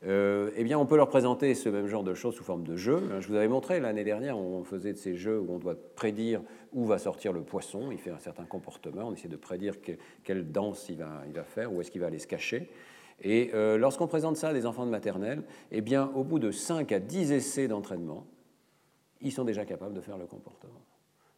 [0.01, 0.51] crois.
[0.55, 3.01] eh bien, on peut leur présenter ce même genre de choses sous forme de jeu.
[3.19, 6.41] Je vous avais montré l'année dernière, on faisait de ces jeux où on doit prédire
[6.73, 7.91] où va sortir le poisson.
[7.91, 9.07] Il fait un certain comportement.
[9.07, 9.75] On essaie de prédire
[10.23, 12.69] quelle danse il va, faire, où est-ce qu'il va aller se cacher.
[13.23, 16.51] Et euh, lorsqu'on présente ça à des enfants de maternelle, eh bien, au bout de
[16.51, 18.25] 5 à 10 essais d'entraînement,
[19.21, 20.81] ils sont déjà capables de faire le comportement.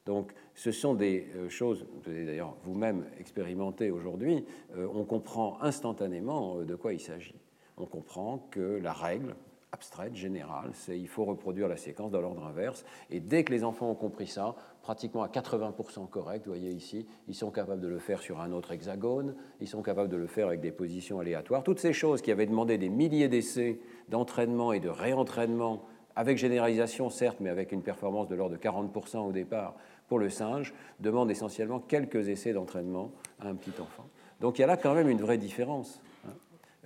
[0.05, 4.45] Donc, ce sont des euh, choses, vous avez d'ailleurs vous-même expérimenté aujourd'hui,
[4.75, 7.35] euh, on comprend instantanément de quoi il s'agit.
[7.77, 9.35] On comprend que la règle,
[9.73, 12.85] abstraite, générale, c'est il faut reproduire la séquence dans l'ordre inverse.
[13.09, 17.07] Et dès que les enfants ont compris ça, pratiquement à 80% correct, vous voyez ici,
[17.27, 20.27] ils sont capables de le faire sur un autre hexagone, ils sont capables de le
[20.27, 21.63] faire avec des positions aléatoires.
[21.63, 25.83] Toutes ces choses qui avaient demandé des milliers d'essais d'entraînement et de réentraînement,
[26.15, 29.75] avec généralisation certes, mais avec une performance de l'ordre de 40% au départ
[30.07, 34.05] pour le singe, demandent essentiellement quelques essais d'entraînement à un petit enfant.
[34.39, 36.01] Donc il y a là quand même une vraie différence.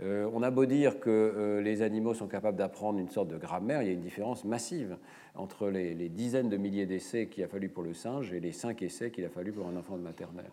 [0.04, 3.38] Euh, on a beau dire que euh, les animaux sont capables d'apprendre une sorte de
[3.38, 4.98] grammaire, il y a une différence massive
[5.34, 8.82] entre les, dizaines de milliers d'essais qu'il a fallu pour le singe et les cinq
[8.84, 10.52] essais qu'il a fallu pour un enfant de maternelle.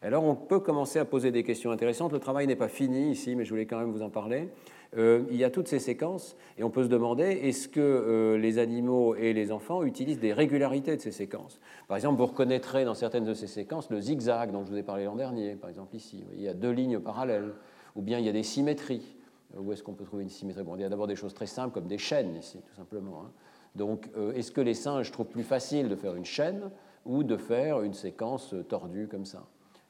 [0.00, 2.12] Alors on peut commencer à poser des questions intéressantes.
[2.12, 4.48] Le travail n'est pas fini ici, mais je voulais quand même vous en parler.
[4.96, 8.58] Euh, il y a toutes ces séquences et on peut se demander est-ce que les
[8.58, 11.58] animaux et les enfants utilisent des régularités de ces séquences?
[11.88, 14.84] Par exemple, vous reconnaîtrez dans certaines de ces séquences le zigzag dont je vous ai
[14.84, 16.22] parlé l'an dernier, par exemple ici.
[16.34, 17.54] Il y a deux lignes parallèles
[17.94, 19.16] ou bien il y a des symétries.
[19.56, 20.64] Où est-ce qu'on peut trouver une symétrie?
[20.64, 23.22] Bon, Il y a d'abord des choses très simples comme des chaînes ici, tout simplement.
[23.24, 23.32] Hein.
[23.74, 26.70] Donc, euh, est-ce que les singes trouvent plus facile de faire une chaîne
[27.04, 29.46] ou de faire une séquence tordue comme ça?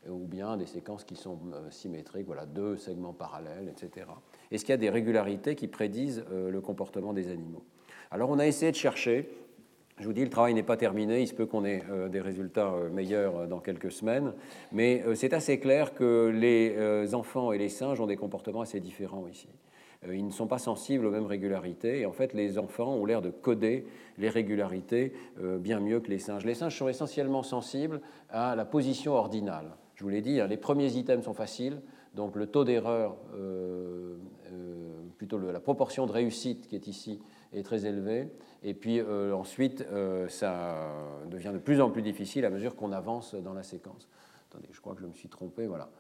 [0.09, 4.07] Ou bien des séquences qui sont euh, symétriques, voilà, deux segments parallèles, etc.
[4.51, 7.65] Est-ce qu'il y a des régularités qui prédisent euh, le comportement des animaux?
[8.11, 9.31] Alors, on a essayé de chercher
[9.99, 12.21] je vous dis, le travail n'est pas terminé, il se peut qu'on ait euh, des
[12.21, 14.33] résultats euh, meilleurs euh, dans quelques semaines,
[14.73, 19.29] mais c'est assez clair que les enfants et les singes ont des comportements assez différents
[19.29, 19.49] ici.
[20.07, 23.23] Ils ne sont pas sensibles aux mêmes régularités, et en fait, les enfants ont l'air
[23.23, 23.87] de coder
[24.19, 26.45] les régularités bien mieux que les singes.
[26.45, 29.77] Les singes sont essentiellement sensibles à la position ordinale.
[29.95, 31.81] Je vous l'ai dit, hein, les premiers items sont faciles,
[32.15, 33.17] donc le taux d'erreur,
[35.17, 37.21] plutôt la proportion de réussite qui est ici,
[37.55, 38.29] est très élevé.
[38.65, 40.91] Et puis euh, ensuite, euh, ça
[41.27, 44.09] devient de plus en plus difficile à mesure qu'on avance dans la séquence.
[44.51, 45.67] Attendez, je crois que je me suis trompé.
[45.67, 45.91] Voilà.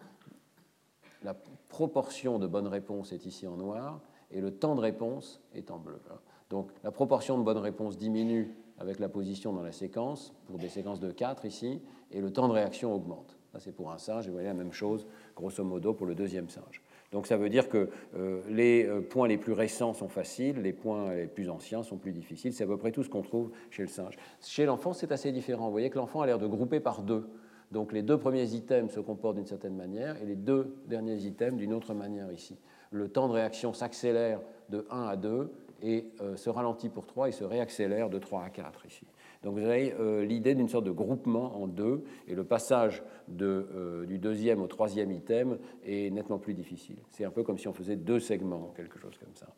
[1.22, 1.34] La
[1.68, 4.00] proportion de bonnes réponses est ici en noir
[4.30, 6.00] et le temps de réponse est en bleu.
[6.48, 10.68] Donc la proportion de bonnes réponses diminue avec la position dans la séquence, pour des
[10.68, 13.36] séquences de 4 ici, et le temps de réaction augmente.
[13.52, 15.06] Ça, c'est pour un singe, et vous voyez la même chose,
[15.36, 16.82] grosso modo, pour le deuxième singe.
[17.14, 20.72] Donc ça veut dire que euh, les euh, points les plus récents sont faciles, les
[20.72, 22.52] points les plus anciens sont plus difficiles.
[22.52, 24.16] C'est à peu près tout ce qu'on trouve chez le singe.
[24.42, 25.66] Chez l'enfant, c'est assez différent.
[25.66, 27.28] Vous voyez que l'enfant a l'air de grouper par deux.
[27.70, 31.56] Donc les deux premiers items se comportent d'une certaine manière et les deux derniers items
[31.56, 32.58] d'une autre manière ici.
[32.90, 35.52] Le temps de réaction s'accélère de 1 à 2
[35.82, 39.06] et euh, se ralentit pour 3 et se réaccélère de 3 à 4 ici.
[39.44, 43.02] Donc vous avez euh, l'idée d'une sorte de groupement en deux, et le passage
[43.40, 46.96] euh, du deuxième au troisième item est nettement plus difficile.
[47.10, 49.48] C'est un peu comme si on faisait deux segments, quelque chose comme ça.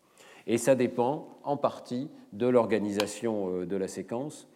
[0.48, 4.48] Et ça dépend en partie de l'organisation euh, de la séquence.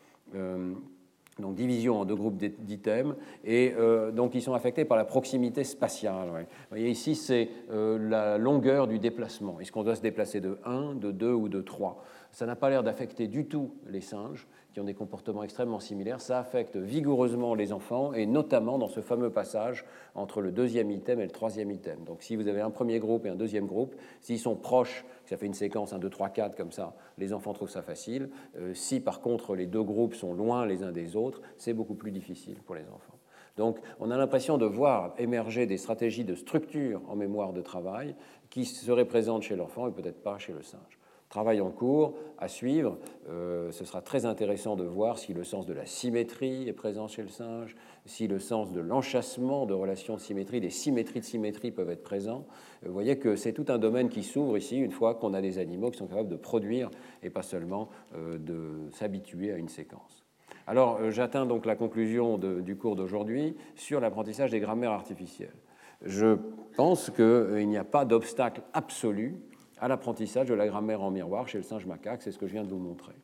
[1.39, 3.15] donc division en deux groupes d'items,
[3.45, 3.73] et
[4.13, 6.29] donc ils sont affectés par la proximité spatiale.
[6.29, 9.59] Vous voyez ici, c'est la longueur du déplacement.
[9.59, 12.71] Est-ce qu'on doit se déplacer de 1, de 2 ou de 3 Ça n'a pas
[12.71, 17.55] l'air d'affecter du tout les singes, qui ont des comportements extrêmement similaires, ça affecte vigoureusement
[17.55, 21.71] les enfants, et notamment dans ce fameux passage entre le deuxième item et le troisième
[21.71, 22.05] item.
[22.05, 25.37] Donc si vous avez un premier groupe et un deuxième groupe, s'ils sont proches, ça
[25.37, 28.31] fait une séquence 1, 2, 3, 4 comme ça, les enfants trouvent ça facile.
[28.59, 31.95] Euh, si par contre les deux groupes sont loin les uns des autres, c'est beaucoup
[31.95, 33.19] plus difficile pour les enfants.
[33.57, 38.15] Donc on a l'impression de voir émerger des stratégies de structure en mémoire de travail
[38.51, 41.00] qui seraient présentes chez l'enfant et peut-être pas chez le singe.
[41.31, 42.99] Travail en cours à suivre.
[43.29, 47.07] Euh, ce sera très intéressant de voir si le sens de la symétrie est présent
[47.07, 51.25] chez le singe, si le sens de l'enchassement de relations de symétrie, des symétries de
[51.25, 52.47] symétrie peuvent être présents.
[52.83, 55.41] Euh, vous voyez que c'est tout un domaine qui s'ouvre ici une fois qu'on a
[55.41, 56.91] des animaux qui sont capables de produire
[57.23, 60.25] et pas seulement euh, de s'habituer à une séquence.
[60.67, 65.55] Alors j'atteins donc la conclusion du cours d'aujourd'hui sur l'apprentissage des grammaires artificielles.
[66.03, 66.37] Je
[66.77, 69.41] pense qu'il n'y a pas d'obstacle absolu
[69.81, 72.53] à l'apprentissage de la grammaire en miroir chez le singe macaque, c'est ce que je
[72.53, 73.15] viens de vous montrer.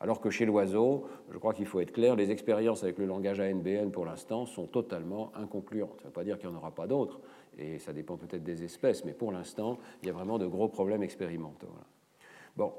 [0.00, 3.38] Alors que chez l'oiseau, je crois qu'il faut être clair, les expériences avec le langage
[3.38, 5.98] ANBN pour l'instant sont totalement inconcluantes.
[5.98, 7.20] Ça ne veut pas dire qu'il n'y en aura pas d'autres,
[7.58, 10.68] et ça dépend peut-être des espèces, mais pour l'instant, il y a vraiment de gros
[10.68, 11.68] problèmes expérimentaux.
[12.56, 12.72] Bon,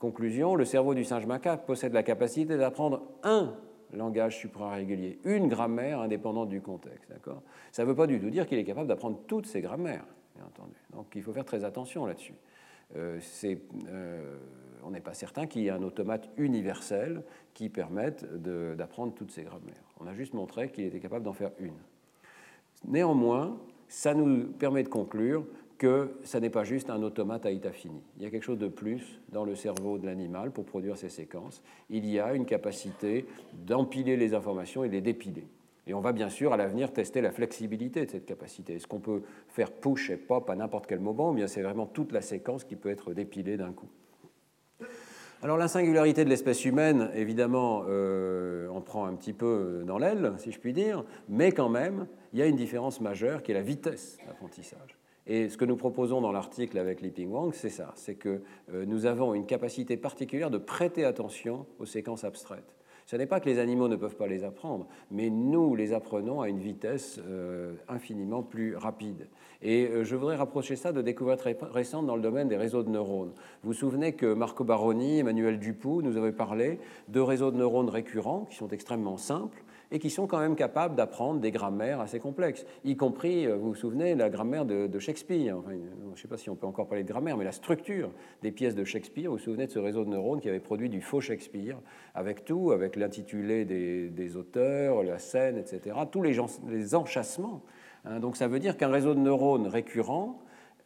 [0.00, 3.54] conclusion, le cerveau du singe macaque possède la capacité d'apprendre un
[3.92, 7.12] langage suprarégulier, une grammaire indépendante du contexte.
[7.70, 10.04] Ça ne veut pas du tout dire qu'il est capable d'apprendre toutes ces grammaires,
[10.34, 10.74] bien entendu.
[10.92, 12.34] Donc il faut faire très attention là-dessus.
[12.94, 17.22] On n'est pas certain qu'il y ait un automate universel
[17.54, 18.24] qui permette
[18.76, 19.82] d'apprendre toutes ces grammaires.
[20.00, 21.76] On a juste montré qu'il était capable d'en faire une.
[22.86, 23.58] Néanmoins,
[23.88, 25.44] ça nous permet de conclure
[25.78, 28.02] que ça n'est pas juste un automate à état fini.
[28.16, 31.08] Il y a quelque chose de plus dans le cerveau de l'animal pour produire ces
[31.08, 31.62] séquences.
[31.88, 35.46] Il y a une capacité d'empiler les informations et les dépiler.
[35.88, 38.74] Et on va bien sûr à l'avenir tester la flexibilité de cette capacité.
[38.74, 42.12] Est-ce qu'on peut faire push et pop à n'importe quel moment bien c'est vraiment toute
[42.12, 43.88] la séquence qui peut être dépilée d'un coup?
[45.40, 50.34] Alors la singularité de l'espèce humaine, évidemment, euh, on prend un petit peu dans l'aile,
[50.36, 53.54] si je puis dire, mais quand même, il y a une différence majeure qui est
[53.54, 54.98] la vitesse d'apprentissage.
[55.26, 58.42] Et ce que nous proposons dans l'article avec Li Ping Wang, c'est ça, c'est que
[58.72, 62.77] euh, nous avons une capacité particulière de prêter attention aux séquences abstraites.
[63.10, 66.42] Ce n'est pas que les animaux ne peuvent pas les apprendre, mais nous les apprenons
[66.42, 69.28] à une vitesse euh, infiniment plus rapide.
[69.62, 72.90] Et euh, je voudrais rapprocher ça de découvertes récentes dans le domaine des réseaux de
[72.90, 73.32] neurones.
[73.62, 77.88] Vous vous souvenez que Marco Baroni, Emmanuel Dupoux nous avaient parlé de réseaux de neurones
[77.88, 82.20] récurrents qui sont extrêmement simples et qui sont quand même capables d'apprendre des grammaires assez
[82.20, 85.56] complexes, y compris, euh, vous vous souvenez, la grammaire de, Shakespeare.
[85.68, 88.10] je ne sais pas si on peut encore parler de grammaire, mais la structure
[88.42, 89.30] des pièces de Shakespeare.
[89.30, 91.78] Vous vous souvenez de ce réseau de neurones qui avait produit du faux Shakespeare,
[92.14, 96.36] avec tout, avec l'intitulé des, auteurs, la scène, etc., tous les,
[96.68, 97.62] les enchâssements.
[98.04, 98.20] Hein.
[98.20, 100.40] donc ça veut dire qu'un réseau de neurones récurrent,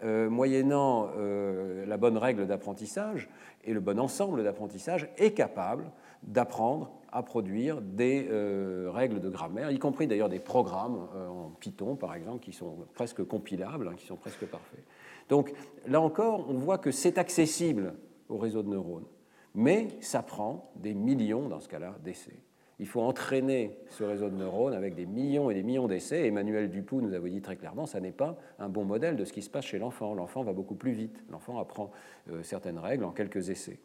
[0.05, 3.29] euh, moyennant euh, la bonne règle d'apprentissage
[3.63, 5.93] et le bon ensemble d'apprentissage, est capable
[6.25, 11.51] d'apprendre à produire des euh, règles de grammaire, y compris d'ailleurs des programmes euh, en
[11.61, 14.83] Python, par exemple, qui sont presque compilables, hein, qui sont presque parfaits.
[15.29, 15.53] Donc
[15.87, 17.95] là encore, on voit que c'est accessible
[18.29, 19.07] au réseau de neurones,
[19.55, 22.41] mais ça prend des millions, dans ce cas-là, d'essais.
[22.79, 26.27] Il faut entraîner ce réseau de neurones avec des millions et des millions d'essais.
[26.27, 29.33] Emmanuel Dupoux nous avait dit très clairement, ça n'est pas un bon modèle de ce
[29.33, 30.15] qui se passe chez l'enfant.
[30.15, 31.23] L'enfant va beaucoup plus vite.
[31.31, 31.93] L'enfant apprend
[32.31, 33.79] euh, certaines règles en quelques essais.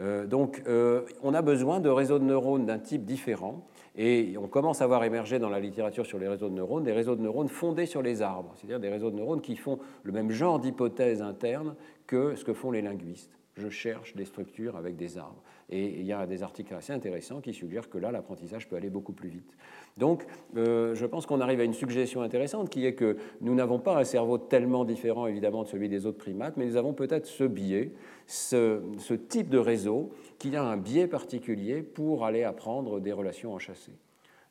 [0.00, 3.66] Euh, donc, euh, on a besoin de réseaux de neurones d'un type différent.
[3.98, 6.92] Et on commence à voir émerger dans la littérature sur les réseaux de neurones des
[6.92, 10.12] réseaux de neurones fondés sur les arbres, c'est-à-dire des réseaux de neurones qui font le
[10.12, 11.74] même genre d'hypothèse interne
[12.06, 13.38] que ce que font les linguistes.
[13.56, 15.42] Je cherche des structures avec des arbres.
[15.68, 18.90] Et il y a des articles assez intéressants qui suggèrent que là, l'apprentissage peut aller
[18.90, 19.52] beaucoup plus vite.
[19.96, 20.24] Donc,
[20.56, 23.98] euh, je pense qu'on arrive à une suggestion intéressante qui est que nous n'avons pas
[23.98, 27.42] un cerveau tellement différent, évidemment, de celui des autres primates, mais nous avons peut-être ce
[27.42, 27.92] biais,
[28.26, 28.80] ce,
[29.28, 33.96] type de réseau qui a un biais particulier pour aller apprendre des relations enchâssées.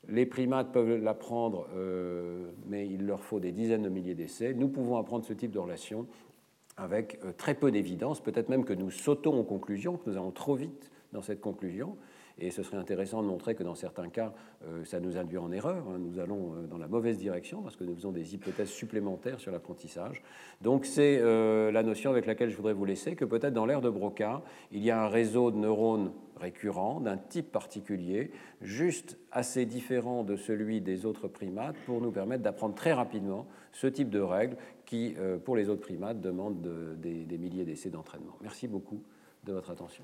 [0.09, 4.53] Les primates peuvent l'apprendre, euh, mais il leur faut des dizaines de milliers d'essais.
[4.53, 6.07] Nous pouvons apprendre ce type de relation
[6.75, 10.31] avec euh, très peu d'évidence, peut-être même que nous sautons aux conclusions, que nous allons
[10.31, 11.97] trop vite dans cette conclusion.
[12.37, 14.33] Et ce serait intéressant de montrer que dans certains cas,
[14.67, 15.85] euh, ça nous induit en erreur.
[15.87, 15.97] Hein.
[15.99, 19.53] Nous allons euh, dans la mauvaise direction parce que nous faisons des hypothèses supplémentaires sur
[19.53, 20.21] l'apprentissage.
[20.61, 23.79] Donc c'est euh, la notion avec laquelle je voudrais vous laisser, que peut-être dans l'ère
[23.79, 28.31] de Broca, il y a un réseau de neurones récurrents d'un type particulier,
[28.61, 33.87] juste assez différent de celui des autres primates pour nous permettre d'apprendre très rapidement ce
[33.87, 35.15] type de règles qui,
[35.45, 36.61] pour les autres primates, demandent
[36.99, 38.37] des milliers d'essais d'entraînement.
[38.41, 39.01] Merci beaucoup
[39.45, 40.03] de votre attention.